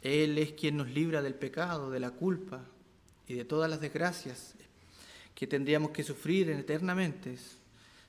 Él 0.00 0.38
es 0.38 0.52
quien 0.52 0.78
nos 0.78 0.88
libra 0.88 1.20
del 1.20 1.34
pecado, 1.34 1.90
de 1.90 2.00
la 2.00 2.12
culpa, 2.12 2.62
y 3.26 3.34
de 3.34 3.44
todas 3.44 3.68
las 3.68 3.82
desgracias 3.82 4.54
que 5.34 5.46
tendríamos 5.46 5.90
que 5.90 6.02
sufrir 6.02 6.48
eternamente 6.48 7.36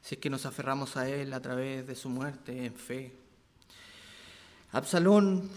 si 0.01 0.15
es 0.15 0.21
que 0.21 0.29
nos 0.29 0.45
aferramos 0.45 0.95
a 0.95 1.09
Él 1.09 1.33
a 1.33 1.41
través 1.41 1.85
de 1.85 1.95
su 1.95 2.07
muerte 2.07 2.65
en 2.65 2.73
fe. 2.73 3.11
Absalón, 4.71 5.49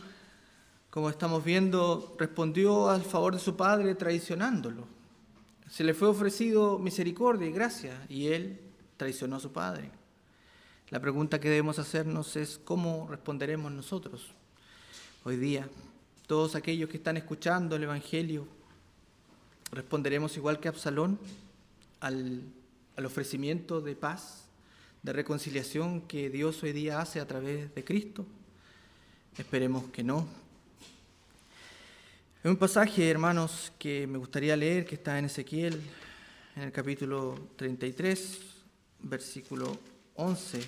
como 0.90 1.08
estamos 1.08 1.44
viendo, 1.44 2.16
respondió 2.18 2.90
al 2.90 3.02
favor 3.02 3.34
de 3.34 3.38
su 3.38 3.56
padre 3.56 3.94
traicionándolo. 3.94 5.01
Se 5.72 5.84
le 5.84 5.94
fue 5.94 6.08
ofrecido 6.08 6.78
misericordia 6.78 7.48
y 7.48 7.52
gracia 7.52 8.04
y 8.10 8.26
él 8.26 8.60
traicionó 8.98 9.36
a 9.36 9.40
su 9.40 9.52
padre. 9.52 9.90
La 10.90 11.00
pregunta 11.00 11.40
que 11.40 11.48
debemos 11.48 11.78
hacernos 11.78 12.36
es 12.36 12.60
cómo 12.62 13.08
responderemos 13.08 13.72
nosotros 13.72 14.34
hoy 15.24 15.38
día. 15.38 15.66
Todos 16.26 16.56
aquellos 16.56 16.90
que 16.90 16.98
están 16.98 17.16
escuchando 17.16 17.76
el 17.76 17.84
Evangelio, 17.84 18.46
¿Responderemos 19.72 20.36
igual 20.36 20.60
que 20.60 20.68
Absalón 20.68 21.18
al, 22.00 22.44
ofrecimiento 23.02 23.80
de 23.80 23.96
paz, 23.96 24.44
de 25.02 25.14
reconciliación 25.14 26.02
que 26.02 26.28
Dios 26.28 26.62
hoy 26.62 26.72
día 26.72 27.00
hace 27.00 27.20
a 27.20 27.26
través 27.26 27.74
de 27.74 27.82
Cristo? 27.82 28.26
Esperemos 29.38 29.84
que 29.84 30.04
no. 30.04 30.28
Hay 32.44 32.50
un 32.50 32.56
pasaje, 32.56 33.08
hermanos, 33.08 33.72
que 33.78 34.04
me 34.08 34.18
gustaría 34.18 34.56
leer, 34.56 34.84
que 34.84 34.96
está 34.96 35.16
en 35.16 35.26
Ezequiel, 35.26 35.80
en 36.56 36.64
el 36.64 36.72
capítulo 36.72 37.38
33, 37.54 38.40
versículo 38.98 39.78
11. 40.16 40.60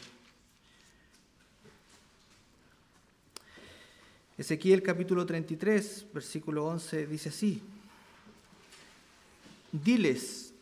Ezequiel 4.39 4.85
capítulo 4.85 5.27
33, 5.27 6.07
versículo 6.15 6.65
11 6.67 7.09
dice 7.09 7.31
así. 7.31 7.61
Diles, 9.73 10.53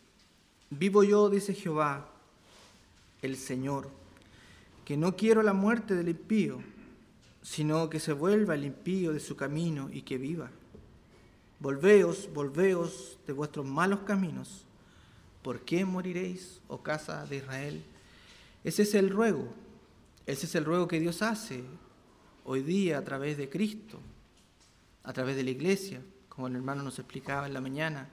vivo 0.70 1.04
yo, 1.04 1.28
dice 1.28 1.52
Jehová, 1.52 2.08
el 3.20 3.36
Señor, 3.36 3.90
que 4.86 4.96
no 4.96 5.14
quiero 5.14 5.42
la 5.42 5.52
muerte 5.52 5.94
del 5.94 6.08
impío, 6.08 6.62
sino 7.42 7.90
que 7.90 8.00
se 8.00 8.14
vuelva 8.14 8.54
el 8.54 8.64
impío 8.64 9.12
de 9.12 9.20
su 9.20 9.36
camino 9.36 9.90
y 9.92 10.00
que 10.00 10.16
viva. 10.16 10.50
Volveos, 11.62 12.28
volveos 12.34 13.18
de 13.26 13.32
vuestros 13.32 13.64
malos 13.64 14.00
caminos. 14.00 14.66
¿Por 15.42 15.60
qué 15.60 15.84
moriréis, 15.84 16.60
oh 16.68 16.82
casa 16.82 17.24
de 17.24 17.36
Israel? 17.36 17.82
Ese 18.64 18.82
es 18.82 18.94
el 18.94 19.08
ruego, 19.08 19.48
ese 20.26 20.46
es 20.46 20.54
el 20.54 20.64
ruego 20.64 20.86
que 20.86 21.00
Dios 21.00 21.22
hace 21.22 21.64
hoy 22.44 22.62
día 22.62 22.98
a 22.98 23.04
través 23.04 23.38
de 23.38 23.48
Cristo, 23.48 23.98
a 25.04 25.12
través 25.12 25.36
de 25.36 25.44
la 25.44 25.50
iglesia, 25.50 26.02
como 26.28 26.48
el 26.48 26.56
hermano 26.56 26.82
nos 26.82 26.98
explicaba 26.98 27.46
en 27.46 27.54
la 27.54 27.60
mañana 27.60 28.08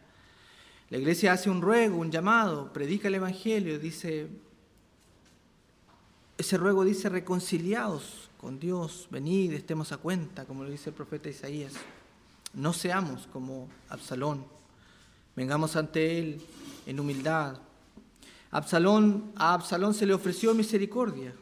la 0.90 0.98
iglesia 0.98 1.34
hace 1.34 1.52
un 1.52 1.62
ruego, 1.62 1.98
un 1.98 2.10
llamado, 2.10 2.74
predica 2.74 3.10
el 3.10 3.16
Evangelio, 3.16 3.78
dice, 3.78 4.28
ese 6.36 6.58
ruego 6.58 6.84
dice 6.84 7.10
reconciliados 7.10 8.32
con 8.40 8.60
Dios, 8.60 9.08
venid, 9.12 9.54
estemos 9.54 9.92
a 9.92 9.98
cuenta, 9.98 10.46
como 10.46 10.64
lo 10.64 10.70
dice 10.72 10.90
el 10.90 10.96
profeta 10.96 11.30
Isaías. 11.30 11.74
No 12.54 12.74
seamos 12.74 13.28
como 13.28 13.70
Absalón, 13.90 14.46
vengamos 15.36 15.76
ante 15.76 16.20
Él 16.20 16.42
en 16.86 17.00
humildad. 17.00 17.58
Absalón, 18.52 19.32
a 19.36 19.54
Absalón 19.54 19.94
se 19.94 20.06
le 20.06 20.14
ofreció 20.14 20.54
misericordia, 20.54 21.34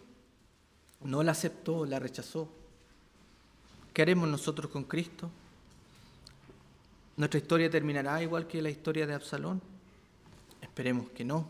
no 1.02 1.24
la 1.24 1.32
aceptó, 1.32 1.86
la 1.86 2.00
rechazó. 2.00 2.52
¿Qué 3.93 4.02
haremos 4.02 4.28
nosotros 4.28 4.70
con 4.70 4.84
Cristo? 4.84 5.32
¿Nuestra 7.15 7.39
historia 7.39 7.70
terminará 7.70 8.22
igual 8.22 8.46
que 8.46 8.62
la 8.62 8.70
historia 8.70 9.08
de 9.08 9.13
Absalón? 9.15 9.62
Esperemos 10.62 11.10
que 11.10 11.26
no. 11.26 11.48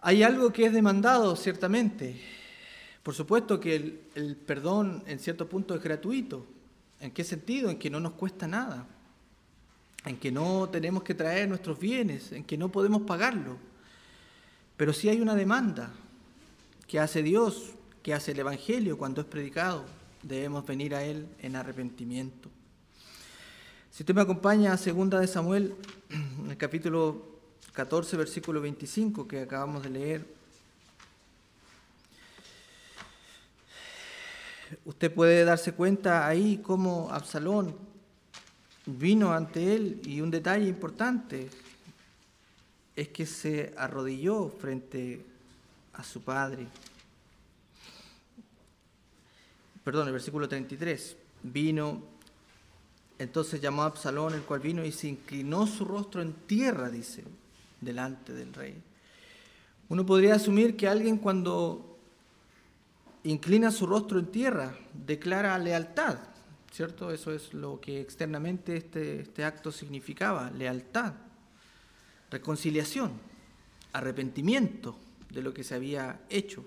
Hay 0.00 0.22
algo 0.22 0.52
que 0.52 0.66
es 0.66 0.72
demandado, 0.72 1.36
ciertamente. 1.36 2.20
Por 3.02 3.14
supuesto 3.14 3.60
que 3.60 4.06
el, 4.14 4.36
perdón 4.36 5.02
en 5.06 5.18
cierto 5.18 5.48
punto 5.48 5.74
es 5.74 5.82
gratuito. 5.82 6.46
¿En 7.02 7.10
qué 7.10 7.24
sentido? 7.24 7.68
En 7.68 7.80
que 7.80 7.90
no 7.90 7.98
nos 7.98 8.12
cuesta 8.12 8.46
nada. 8.46 8.86
En 10.04 10.16
que 10.16 10.30
no 10.30 10.68
tenemos 10.68 11.02
que 11.02 11.14
traer 11.14 11.48
nuestros 11.48 11.78
bienes, 11.78 12.30
en 12.30 12.44
que 12.44 12.56
no 12.56 12.70
podemos 12.70 13.02
pagarlo. 13.02 13.56
Pero 14.76 14.92
sí 14.92 15.08
hay 15.08 15.20
una 15.20 15.34
demanda 15.34 15.90
que 16.86 17.00
hace 17.00 17.24
Dios, 17.24 17.72
que 18.04 18.14
hace 18.14 18.30
el 18.30 18.38
Evangelio 18.38 18.96
cuando 18.96 19.20
es 19.20 19.26
predicado. 19.26 19.84
Debemos 20.22 20.64
venir 20.64 20.94
a 20.94 21.02
Él 21.02 21.26
en 21.40 21.56
arrepentimiento. 21.56 22.48
Si 23.90 24.04
usted 24.04 24.14
me 24.14 24.22
acompaña 24.22 24.72
a 24.72 24.76
segunda 24.76 25.18
de 25.18 25.26
Samuel, 25.26 25.74
en 26.08 26.52
el 26.52 26.56
capítulo 26.56 27.26
14, 27.72 28.16
versículo 28.16 28.60
25 28.60 29.26
que 29.26 29.40
acabamos 29.40 29.82
de 29.82 29.90
leer, 29.90 30.41
usted 34.84 35.12
puede 35.12 35.44
darse 35.44 35.72
cuenta 35.72 36.26
ahí 36.26 36.60
cómo 36.62 37.10
Absalón 37.10 37.76
vino 38.86 39.32
ante 39.32 39.74
él 39.74 40.00
y 40.04 40.20
un 40.20 40.30
detalle 40.30 40.66
importante 40.66 41.48
es 42.96 43.08
que 43.08 43.26
se 43.26 43.72
arrodilló 43.76 44.48
frente 44.48 45.24
a 45.94 46.02
su 46.02 46.22
padre. 46.22 46.66
Perdón, 49.84 50.06
el 50.06 50.12
versículo 50.12 50.48
33. 50.48 51.16
Vino, 51.42 52.02
entonces 53.18 53.60
llamó 53.60 53.82
a 53.82 53.86
Absalón, 53.86 54.34
el 54.34 54.42
cual 54.42 54.60
vino 54.60 54.84
y 54.84 54.92
se 54.92 55.08
inclinó 55.08 55.66
su 55.66 55.84
rostro 55.84 56.22
en 56.22 56.32
tierra, 56.32 56.88
dice, 56.88 57.24
delante 57.80 58.32
del 58.32 58.52
rey. 58.52 58.80
Uno 59.88 60.06
podría 60.06 60.36
asumir 60.36 60.76
que 60.76 60.88
alguien 60.88 61.18
cuando 61.18 61.91
inclina 63.24 63.70
su 63.70 63.86
rostro 63.86 64.18
en 64.18 64.26
tierra 64.26 64.76
declara 64.92 65.58
lealtad, 65.58 66.18
¿cierto? 66.72 67.10
Eso 67.10 67.32
es 67.32 67.54
lo 67.54 67.80
que 67.80 68.00
externamente 68.00 68.76
este, 68.76 69.20
este 69.20 69.44
acto 69.44 69.70
significaba, 69.70 70.50
lealtad, 70.50 71.14
reconciliación, 72.30 73.12
arrepentimiento 73.92 74.96
de 75.30 75.42
lo 75.42 75.54
que 75.54 75.64
se 75.64 75.74
había 75.74 76.20
hecho. 76.28 76.64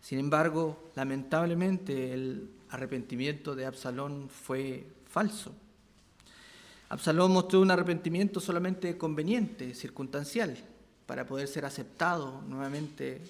Sin 0.00 0.18
embargo, 0.18 0.90
lamentablemente 0.94 2.12
el 2.12 2.50
arrepentimiento 2.70 3.54
de 3.54 3.66
Absalón 3.66 4.28
fue 4.28 4.86
falso. 5.08 5.54
Absalón 6.90 7.32
mostró 7.32 7.60
un 7.60 7.70
arrepentimiento 7.70 8.40
solamente 8.40 8.98
conveniente, 8.98 9.74
circunstancial, 9.74 10.56
para 11.06 11.26
poder 11.26 11.48
ser 11.48 11.64
aceptado 11.64 12.42
nuevamente 12.42 13.22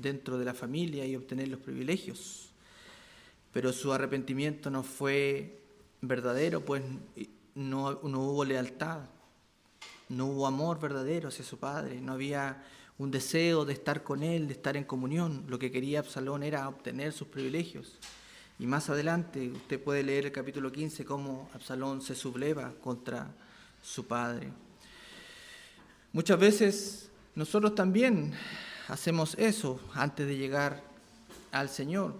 dentro 0.00 0.38
de 0.38 0.44
la 0.44 0.54
familia 0.54 1.04
y 1.06 1.16
obtener 1.16 1.48
los 1.48 1.60
privilegios. 1.60 2.50
Pero 3.52 3.72
su 3.72 3.92
arrepentimiento 3.92 4.70
no 4.70 4.82
fue 4.82 5.60
verdadero, 6.00 6.64
pues 6.64 6.82
no, 7.54 8.00
no 8.02 8.20
hubo 8.20 8.44
lealtad, 8.44 9.00
no 10.08 10.26
hubo 10.26 10.46
amor 10.46 10.80
verdadero 10.80 11.28
hacia 11.28 11.44
su 11.44 11.58
padre, 11.58 12.00
no 12.00 12.12
había 12.12 12.62
un 12.98 13.10
deseo 13.10 13.64
de 13.64 13.72
estar 13.72 14.02
con 14.02 14.22
él, 14.22 14.48
de 14.48 14.54
estar 14.54 14.76
en 14.76 14.84
comunión. 14.84 15.44
Lo 15.48 15.58
que 15.58 15.70
quería 15.70 16.00
Absalón 16.00 16.42
era 16.42 16.68
obtener 16.68 17.12
sus 17.12 17.28
privilegios. 17.28 17.98
Y 18.58 18.66
más 18.66 18.90
adelante 18.90 19.50
usted 19.50 19.80
puede 19.80 20.02
leer 20.02 20.26
el 20.26 20.32
capítulo 20.32 20.72
15 20.72 21.04
cómo 21.04 21.48
Absalón 21.54 22.02
se 22.02 22.16
subleva 22.16 22.74
contra 22.80 23.30
su 23.80 24.06
padre. 24.06 24.48
Muchas 26.12 26.40
veces 26.40 27.10
nosotros 27.36 27.76
también 27.76 28.34
hacemos 28.88 29.36
eso 29.38 29.80
antes 29.94 30.26
de 30.26 30.36
llegar 30.36 30.82
al 31.52 31.68
Señor. 31.68 32.14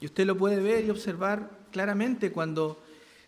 Y 0.00 0.06
usted 0.06 0.26
lo 0.26 0.36
puede 0.36 0.60
ver 0.60 0.84
y 0.84 0.90
observar 0.90 1.50
claramente 1.72 2.30
cuando 2.30 2.82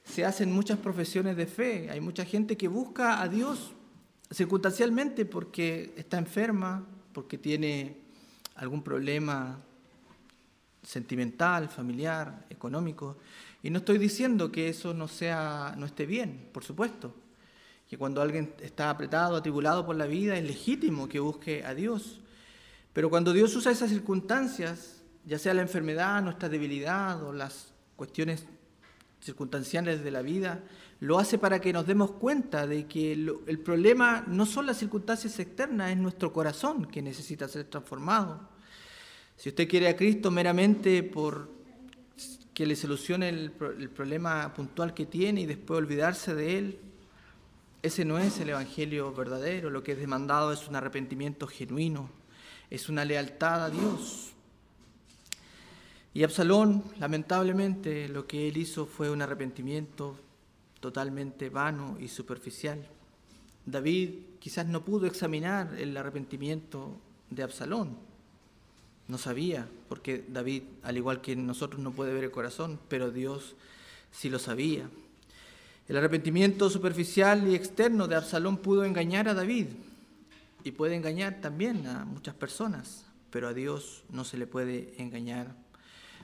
se 0.04 0.24
hacen 0.24 0.52
muchas 0.52 0.78
profesiones 0.78 1.36
de 1.36 1.46
fe. 1.46 1.90
Hay 1.90 2.00
mucha 2.00 2.24
gente 2.24 2.56
que 2.56 2.68
busca 2.68 3.20
a 3.20 3.28
Dios 3.28 3.72
circunstancialmente 4.30 5.24
porque 5.24 5.92
está 5.96 6.18
enferma, 6.18 6.86
porque 7.12 7.38
tiene 7.38 7.96
algún 8.56 8.82
problema 8.82 9.58
sentimental, 10.82 11.68
familiar, 11.68 12.46
económico. 12.50 13.18
Y 13.62 13.70
no 13.70 13.78
estoy 13.78 13.98
diciendo 13.98 14.50
que 14.50 14.68
eso 14.68 14.94
no 14.94 15.08
sea 15.08 15.74
no 15.76 15.86
esté 15.86 16.06
bien, 16.06 16.48
por 16.52 16.64
supuesto. 16.64 17.14
Que 17.88 17.98
cuando 17.98 18.22
alguien 18.22 18.54
está 18.60 18.90
apretado, 18.90 19.36
atribulado 19.36 19.84
por 19.84 19.96
la 19.96 20.06
vida, 20.06 20.36
es 20.36 20.44
legítimo 20.44 21.08
que 21.08 21.20
busque 21.20 21.64
a 21.64 21.74
Dios. 21.74 22.21
Pero 22.92 23.08
cuando 23.10 23.32
Dios 23.32 23.54
usa 23.56 23.72
esas 23.72 23.90
circunstancias, 23.90 25.02
ya 25.24 25.38
sea 25.38 25.54
la 25.54 25.62
enfermedad, 25.62 26.22
nuestra 26.22 26.48
debilidad 26.48 27.22
o 27.22 27.32
las 27.32 27.72
cuestiones 27.96 28.44
circunstanciales 29.20 30.02
de 30.02 30.10
la 30.10 30.22
vida, 30.22 30.60
lo 31.00 31.18
hace 31.18 31.38
para 31.38 31.60
que 31.60 31.72
nos 31.72 31.86
demos 31.86 32.12
cuenta 32.12 32.66
de 32.66 32.86
que 32.86 33.12
el 33.12 33.58
problema 33.60 34.24
no 34.26 34.46
son 34.46 34.66
las 34.66 34.78
circunstancias 34.78 35.38
externas, 35.38 35.90
es 35.90 35.96
nuestro 35.96 36.32
corazón 36.32 36.86
que 36.86 37.02
necesita 37.02 37.48
ser 37.48 37.64
transformado. 37.64 38.48
Si 39.36 39.48
usted 39.48 39.68
quiere 39.68 39.88
a 39.88 39.96
Cristo 39.96 40.30
meramente 40.30 41.02
por 41.02 41.50
que 42.54 42.66
le 42.66 42.76
solucione 42.76 43.30
el, 43.30 43.52
el 43.78 43.90
problema 43.90 44.52
puntual 44.52 44.92
que 44.92 45.06
tiene 45.06 45.40
y 45.40 45.46
después 45.46 45.78
olvidarse 45.78 46.34
de 46.34 46.58
él, 46.58 46.78
ese 47.82 48.04
no 48.04 48.18
es 48.18 48.38
el 48.38 48.50
Evangelio 48.50 49.12
verdadero. 49.12 49.70
Lo 49.70 49.82
que 49.82 49.92
es 49.92 49.98
demandado 49.98 50.52
es 50.52 50.68
un 50.68 50.76
arrepentimiento 50.76 51.46
genuino, 51.46 52.10
es 52.72 52.88
una 52.88 53.04
lealtad 53.04 53.66
a 53.66 53.68
Dios. 53.68 54.32
Y 56.14 56.22
Absalón, 56.22 56.82
lamentablemente, 56.98 58.08
lo 58.08 58.26
que 58.26 58.48
él 58.48 58.56
hizo 58.56 58.86
fue 58.86 59.10
un 59.10 59.20
arrepentimiento 59.20 60.16
totalmente 60.80 61.50
vano 61.50 61.98
y 62.00 62.08
superficial. 62.08 62.82
David 63.66 64.12
quizás 64.38 64.66
no 64.66 64.86
pudo 64.86 65.06
examinar 65.06 65.74
el 65.78 65.94
arrepentimiento 65.94 66.96
de 67.28 67.42
Absalón. 67.42 67.94
No 69.06 69.18
sabía, 69.18 69.68
porque 69.90 70.24
David, 70.26 70.62
al 70.82 70.96
igual 70.96 71.20
que 71.20 71.36
nosotros, 71.36 71.78
no 71.78 71.90
puede 71.90 72.14
ver 72.14 72.24
el 72.24 72.30
corazón, 72.30 72.80
pero 72.88 73.10
Dios 73.10 73.54
sí 74.10 74.30
lo 74.30 74.38
sabía. 74.38 74.88
El 75.88 75.98
arrepentimiento 75.98 76.70
superficial 76.70 77.46
y 77.48 77.54
externo 77.54 78.08
de 78.08 78.16
Absalón 78.16 78.56
pudo 78.56 78.86
engañar 78.86 79.28
a 79.28 79.34
David 79.34 79.66
y 80.64 80.72
puede 80.72 80.94
engañar 80.94 81.40
también 81.40 81.86
a 81.86 82.04
muchas 82.04 82.34
personas, 82.34 83.06
pero 83.30 83.48
a 83.48 83.54
Dios 83.54 84.04
no 84.10 84.24
se 84.24 84.36
le 84.36 84.46
puede 84.46 84.94
engañar. 85.00 85.54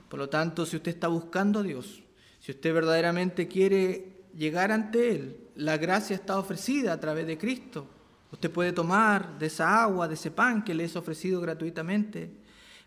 Por 0.08 0.18
lo 0.18 0.28
tanto, 0.28 0.66
si 0.66 0.76
usted 0.76 0.92
está 0.92 1.08
buscando 1.08 1.60
a 1.60 1.62
Dios, 1.62 2.02
si 2.40 2.52
usted 2.52 2.72
verdaderamente 2.72 3.48
quiere 3.48 4.18
llegar 4.38 4.72
ante 4.72 5.10
Él. 5.10 5.36
La 5.56 5.76
gracia 5.76 6.14
está 6.14 6.38
ofrecida 6.38 6.92
a 6.92 7.00
través 7.00 7.26
de 7.26 7.36
Cristo. 7.36 7.88
Usted 8.30 8.50
puede 8.50 8.72
tomar 8.72 9.38
de 9.38 9.46
esa 9.46 9.82
agua, 9.82 10.06
de 10.06 10.14
ese 10.14 10.30
pan 10.30 10.62
que 10.62 10.74
le 10.74 10.84
es 10.84 10.96
ofrecido 10.96 11.40
gratuitamente, 11.40 12.30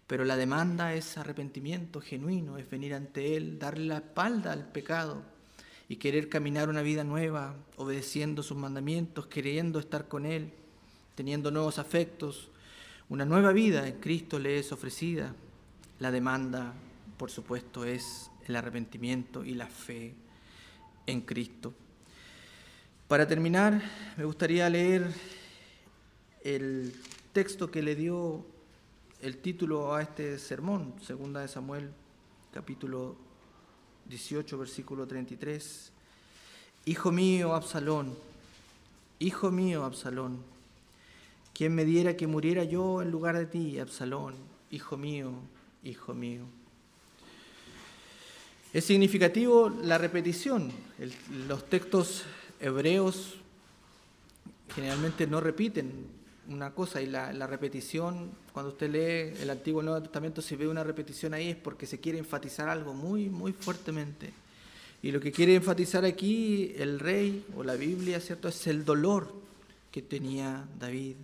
pero 0.08 0.24
la 0.24 0.38
demanda 0.38 0.94
es 0.94 1.18
arrepentimiento 1.18 2.00
genuino, 2.00 2.58
es 2.58 2.70
venir 2.70 2.94
ante 2.94 3.36
Él, 3.36 3.60
darle 3.60 3.86
la 3.86 3.98
espalda 3.98 4.52
al 4.52 4.72
pecado 4.72 5.24
y 5.90 5.98
querer 5.98 6.30
caminar 6.30 6.70
una 6.70 6.82
vida 6.82 7.04
nueva, 7.04 7.56
obedeciendo 7.76 8.44
sus 8.44 8.58
mandamientos, 8.58 9.28
queriendo 9.28 9.80
estar 9.80 10.08
con 10.08 10.26
Él, 10.26 10.54
teniendo 11.16 11.52
nuevos 11.52 11.80
afectos. 11.80 12.50
Una 13.10 13.26
nueva 13.26 13.52
vida 13.52 13.88
en 13.88 14.00
Cristo 14.00 14.40
le 14.40 14.60
es 14.60 14.72
ofrecida. 14.72 15.34
La 16.00 16.12
demanda, 16.12 16.74
por 17.18 17.30
supuesto, 17.30 17.86
es 17.86 18.32
el 18.48 18.56
arrepentimiento 18.56 19.44
y 19.44 19.54
la 19.54 19.68
fe 19.68 20.14
en 21.06 21.22
Cristo. 21.22 21.74
Para 23.08 23.28
terminar, 23.28 23.82
me 24.18 24.24
gustaría 24.24 24.70
leer 24.70 25.12
el 26.44 26.94
texto 27.34 27.70
que 27.70 27.82
le 27.82 27.96
dio 27.96 28.46
el 29.22 29.38
título 29.38 29.94
a 29.94 30.02
este 30.02 30.40
sermón, 30.40 30.96
segunda 31.06 31.42
de 31.42 31.48
Samuel, 31.48 31.92
capítulo 32.52 33.16
18, 34.06 34.58
versículo 34.58 35.06
33. 35.06 35.92
Hijo 36.86 37.12
mío, 37.12 37.54
Absalón, 37.54 38.18
hijo 39.20 39.52
mío, 39.52 39.86
Absalón, 39.86 40.40
quien 41.54 41.76
me 41.76 41.86
diera 41.86 42.16
que 42.16 42.28
muriera 42.28 42.64
yo 42.64 43.02
en 43.02 43.12
lugar 43.12 43.38
de 43.38 43.46
ti, 43.46 43.80
Absalón, 43.80 44.36
hijo 44.70 44.98
mío, 44.98 45.32
hijo 45.84 46.14
mío. 46.14 46.46
Es 48.74 48.86
significativo 48.86 49.70
la 49.70 49.98
repetición. 49.98 50.72
los 51.48 51.70
textos 51.70 52.24
hebreos 52.60 53.36
generalmente 54.74 55.28
no 55.28 55.42
repiten 55.42 56.08
una 56.48 56.72
cosa 56.72 57.02
y 57.02 57.06
la, 57.06 57.48
repetición, 57.48 58.32
cuando 58.54 58.72
usted 58.72 58.90
lee 58.90 59.42
el 59.42 59.50
Antiguo 59.50 59.82
y 59.82 59.86
Nuevo 59.86 60.02
Testamento, 60.02 60.42
si 60.42 60.56
ve 60.56 60.68
una 60.68 60.84
repetición 60.84 61.34
ahí 61.34 61.50
es 61.50 61.56
porque 61.56 61.86
se 61.86 62.00
quiere 62.00 62.20
enfatizar 62.20 62.70
algo 62.70 62.94
muy, 62.94 63.30
muy 63.30 63.54
fuertemente. 63.54 64.32
Y 65.04 65.12
lo 65.12 65.20
que 65.20 65.32
quiere 65.32 65.56
enfatizar 65.56 66.06
aquí 66.06 66.74
el 66.78 67.00
rey 67.00 67.46
o 67.56 67.64
la 67.64 67.76
Biblia, 67.76 68.20
¿cierto? 68.20 68.48
Es 68.48 68.68
el 68.68 68.86
dolor 68.86 69.34
que 69.92 70.02
tenía 70.02 70.68
David. 70.80 71.16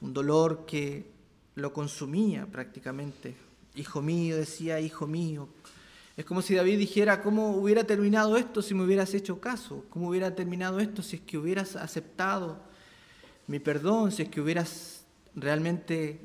Un 0.00 0.12
dolor 0.12 0.64
que 0.66 1.06
lo 1.54 1.72
consumía 1.72 2.46
prácticamente. 2.46 3.34
Hijo 3.74 4.02
mío, 4.02 4.36
decía, 4.36 4.80
hijo 4.80 5.06
mío, 5.06 5.48
es 6.20 6.26
como 6.26 6.42
si 6.42 6.54
David 6.54 6.78
dijera, 6.78 7.22
¿cómo 7.22 7.56
hubiera 7.56 7.84
terminado 7.84 8.36
esto 8.36 8.60
si 8.60 8.74
me 8.74 8.84
hubieras 8.84 9.14
hecho 9.14 9.40
caso? 9.40 9.86
¿Cómo 9.88 10.10
hubiera 10.10 10.34
terminado 10.34 10.78
esto 10.78 11.02
si 11.02 11.16
es 11.16 11.22
que 11.22 11.38
hubieras 11.38 11.76
aceptado 11.76 12.60
mi 13.46 13.58
perdón, 13.58 14.12
si 14.12 14.22
es 14.22 14.28
que 14.28 14.40
hubieras 14.40 15.04
realmente 15.34 16.20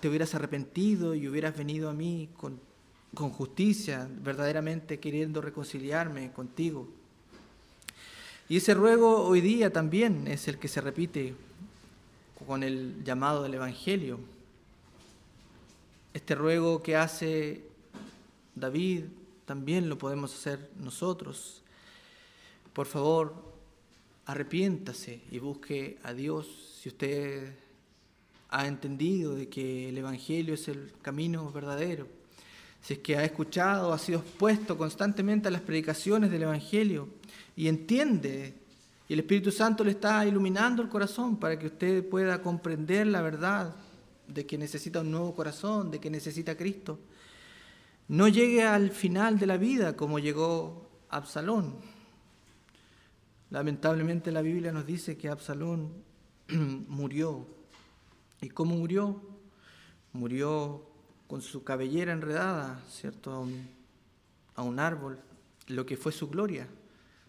te 0.00 0.08
hubieras 0.08 0.34
arrepentido 0.34 1.14
y 1.14 1.28
hubieras 1.28 1.56
venido 1.56 1.88
a 1.88 1.94
mí 1.94 2.28
con, 2.36 2.60
con 3.14 3.30
justicia, 3.30 4.06
verdaderamente 4.22 5.00
queriendo 5.00 5.40
reconciliarme 5.40 6.30
contigo? 6.32 6.88
Y 8.50 8.58
ese 8.58 8.74
ruego 8.74 9.24
hoy 9.24 9.40
día 9.40 9.72
también 9.72 10.26
es 10.26 10.46
el 10.46 10.58
que 10.58 10.68
se 10.68 10.82
repite 10.82 11.34
con 12.46 12.62
el 12.62 13.02
llamado 13.04 13.42
del 13.42 13.54
Evangelio. 13.54 14.18
Este 16.14 16.34
ruego 16.34 16.82
que 16.82 16.96
hace 16.96 17.62
David 18.54 19.04
también 19.44 19.88
lo 19.88 19.98
podemos 19.98 20.34
hacer 20.34 20.70
nosotros. 20.78 21.62
Por 22.72 22.86
favor, 22.86 23.34
arrepiéntase 24.26 25.20
y 25.30 25.38
busque 25.38 25.98
a 26.02 26.12
Dios 26.12 26.46
si 26.82 26.90
usted 26.90 27.54
ha 28.50 28.66
entendido 28.66 29.34
de 29.34 29.48
que 29.48 29.88
el 29.88 29.98
Evangelio 29.98 30.54
es 30.54 30.68
el 30.68 30.92
camino 31.02 31.50
verdadero. 31.52 32.06
Si 32.82 32.94
es 32.94 33.00
que 33.00 33.16
ha 33.16 33.24
escuchado, 33.24 33.92
ha 33.92 33.98
sido 33.98 34.20
expuesto 34.20 34.78
constantemente 34.78 35.48
a 35.48 35.50
las 35.50 35.60
predicaciones 35.60 36.30
del 36.30 36.42
Evangelio 36.42 37.08
y 37.56 37.68
entiende, 37.68 38.54
y 39.08 39.14
el 39.14 39.20
Espíritu 39.20 39.50
Santo 39.50 39.84
le 39.84 39.92
está 39.92 40.26
iluminando 40.26 40.82
el 40.82 40.90
corazón 40.90 41.38
para 41.38 41.58
que 41.58 41.68
usted 41.68 42.06
pueda 42.06 42.42
comprender 42.42 43.06
la 43.06 43.22
verdad 43.22 43.74
de 44.26 44.44
que 44.44 44.58
necesita 44.58 45.00
un 45.00 45.10
nuevo 45.10 45.34
corazón, 45.34 45.90
de 45.90 45.98
que 45.98 46.10
necesita 46.10 46.58
Cristo. 46.58 47.00
No 48.08 48.28
llegue 48.28 48.64
al 48.64 48.90
final 48.90 49.38
de 49.38 49.46
la 49.46 49.56
vida 49.56 49.96
como 49.96 50.18
llegó 50.18 50.90
Absalón. 51.08 51.76
Lamentablemente 53.48 54.30
la 54.30 54.42
Biblia 54.42 54.72
nos 54.72 54.84
dice 54.84 55.16
que 55.16 55.30
Absalón 55.30 56.04
murió. 56.48 57.46
¿Y 58.42 58.50
cómo 58.50 58.76
murió? 58.76 59.22
Murió 60.12 60.86
con 61.26 61.40
su 61.40 61.64
cabellera 61.64 62.12
enredada, 62.12 62.82
¿cierto? 62.90 63.48
A 64.54 64.62
un 64.62 64.78
árbol. 64.78 65.18
Lo 65.68 65.86
que 65.86 65.96
fue 65.96 66.12
su 66.12 66.28
gloria, 66.28 66.68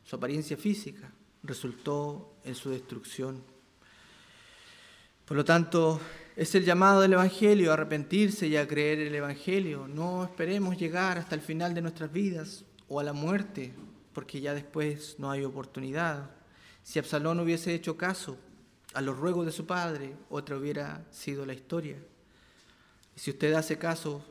su 0.04 0.18
apariencia 0.18 0.58
física, 0.58 1.14
resultó 1.44 2.34
en 2.44 2.56
su 2.56 2.70
destrucción. 2.70 3.44
Por 5.26 5.38
lo 5.38 5.46
tanto, 5.46 6.00
es 6.36 6.56
el 6.56 6.66
llamado 6.66 7.02
del 7.02 7.14
Evangelio 7.14 7.70
a 7.70 7.74
arrepentirse 7.74 8.48
y 8.48 8.58
a 8.58 8.68
creer 8.68 9.00
el 9.00 9.14
Evangelio. 9.14 9.88
No 9.88 10.24
esperemos 10.24 10.78
llegar 10.78 11.18
hasta 11.18 11.36
el 11.36 11.42
final 11.42 11.74
de 11.74 11.82
nuestras 11.82 12.12
vidas 12.12 12.66
o 12.88 13.00
a 13.00 13.04
la 13.04 13.14
muerte, 13.14 13.74
porque 14.14 14.42
ya 14.42 14.54
después 14.54 15.16
no 15.20 15.30
hay 15.30 15.44
oportunidad. 15.44 16.32
Si 16.82 16.98
Absalón 16.98 17.40
hubiese 17.40 17.74
hecho 17.74 17.96
caso 17.96 18.38
a 18.94 19.02
los 19.02 19.18
ruegos 19.18 19.46
de 19.46 19.52
su 19.52 19.66
padre, 19.66 20.16
otra 20.30 20.58
hubiera 20.58 21.06
sido 21.12 21.46
la 21.46 21.54
historia. 21.54 21.98
Si 23.16 23.30
usted 23.32 23.54
hace 23.54 23.78
caso 23.78 24.26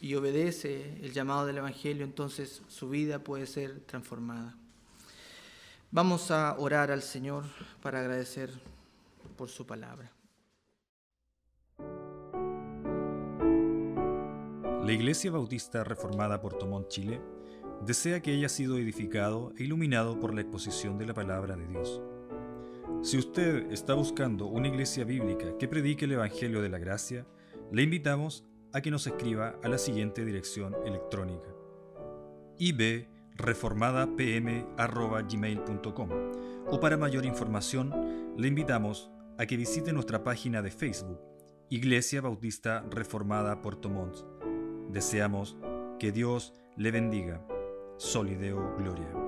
y 0.00 0.14
obedece 0.14 0.98
el 1.02 1.12
llamado 1.12 1.44
del 1.44 1.58
Evangelio, 1.58 2.04
entonces 2.04 2.62
su 2.68 2.88
vida 2.88 3.18
puede 3.18 3.46
ser 3.46 3.80
transformada. 3.80 4.56
Vamos 5.90 6.30
a 6.30 6.54
orar 6.58 6.90
al 6.90 7.00
Señor 7.00 7.44
para 7.82 8.00
agradecer 8.00 8.50
por 9.36 9.48
su 9.48 9.66
palabra. 9.66 10.12
La 14.84 14.92
Iglesia 14.92 15.30
Bautista 15.30 15.84
Reformada 15.84 16.42
por 16.42 16.58
Tomón, 16.58 16.88
Chile, 16.88 17.22
desea 17.86 18.20
que 18.20 18.32
haya 18.32 18.50
sido 18.50 18.76
edificado 18.76 19.54
e 19.56 19.64
iluminado 19.64 20.20
por 20.20 20.34
la 20.34 20.42
exposición 20.42 20.98
de 20.98 21.06
la 21.06 21.14
palabra 21.14 21.56
de 21.56 21.66
Dios. 21.66 22.02
Si 23.02 23.16
usted 23.16 23.72
está 23.72 23.94
buscando 23.94 24.46
una 24.46 24.68
iglesia 24.68 25.04
bíblica 25.04 25.56
que 25.56 25.68
predique 25.68 26.04
el 26.04 26.12
Evangelio 26.12 26.60
de 26.60 26.68
la 26.68 26.78
Gracia, 26.78 27.26
le 27.72 27.82
invitamos 27.82 28.44
a 28.74 28.82
que 28.82 28.90
nos 28.90 29.06
escriba 29.06 29.58
a 29.62 29.68
la 29.68 29.78
siguiente 29.78 30.24
dirección 30.26 30.76
electrónica 30.84 31.48
ibreformadapm.gmail.com 33.38 36.08
o 36.70 36.80
para 36.80 36.96
mayor 36.96 37.24
información 37.24 38.34
le 38.36 38.48
invitamos 38.48 39.10
a 39.38 39.46
que 39.46 39.56
visite 39.56 39.92
nuestra 39.92 40.24
página 40.24 40.62
de 40.62 40.70
Facebook 40.70 41.20
Iglesia 41.70 42.20
Bautista 42.20 42.84
Reformada 42.90 43.62
Puerto 43.62 43.88
Montt 43.88 44.16
Deseamos 44.90 45.56
que 45.98 46.12
Dios 46.12 46.54
le 46.76 46.90
bendiga. 46.90 47.44
Solideo 47.98 48.74
Gloria. 48.78 49.27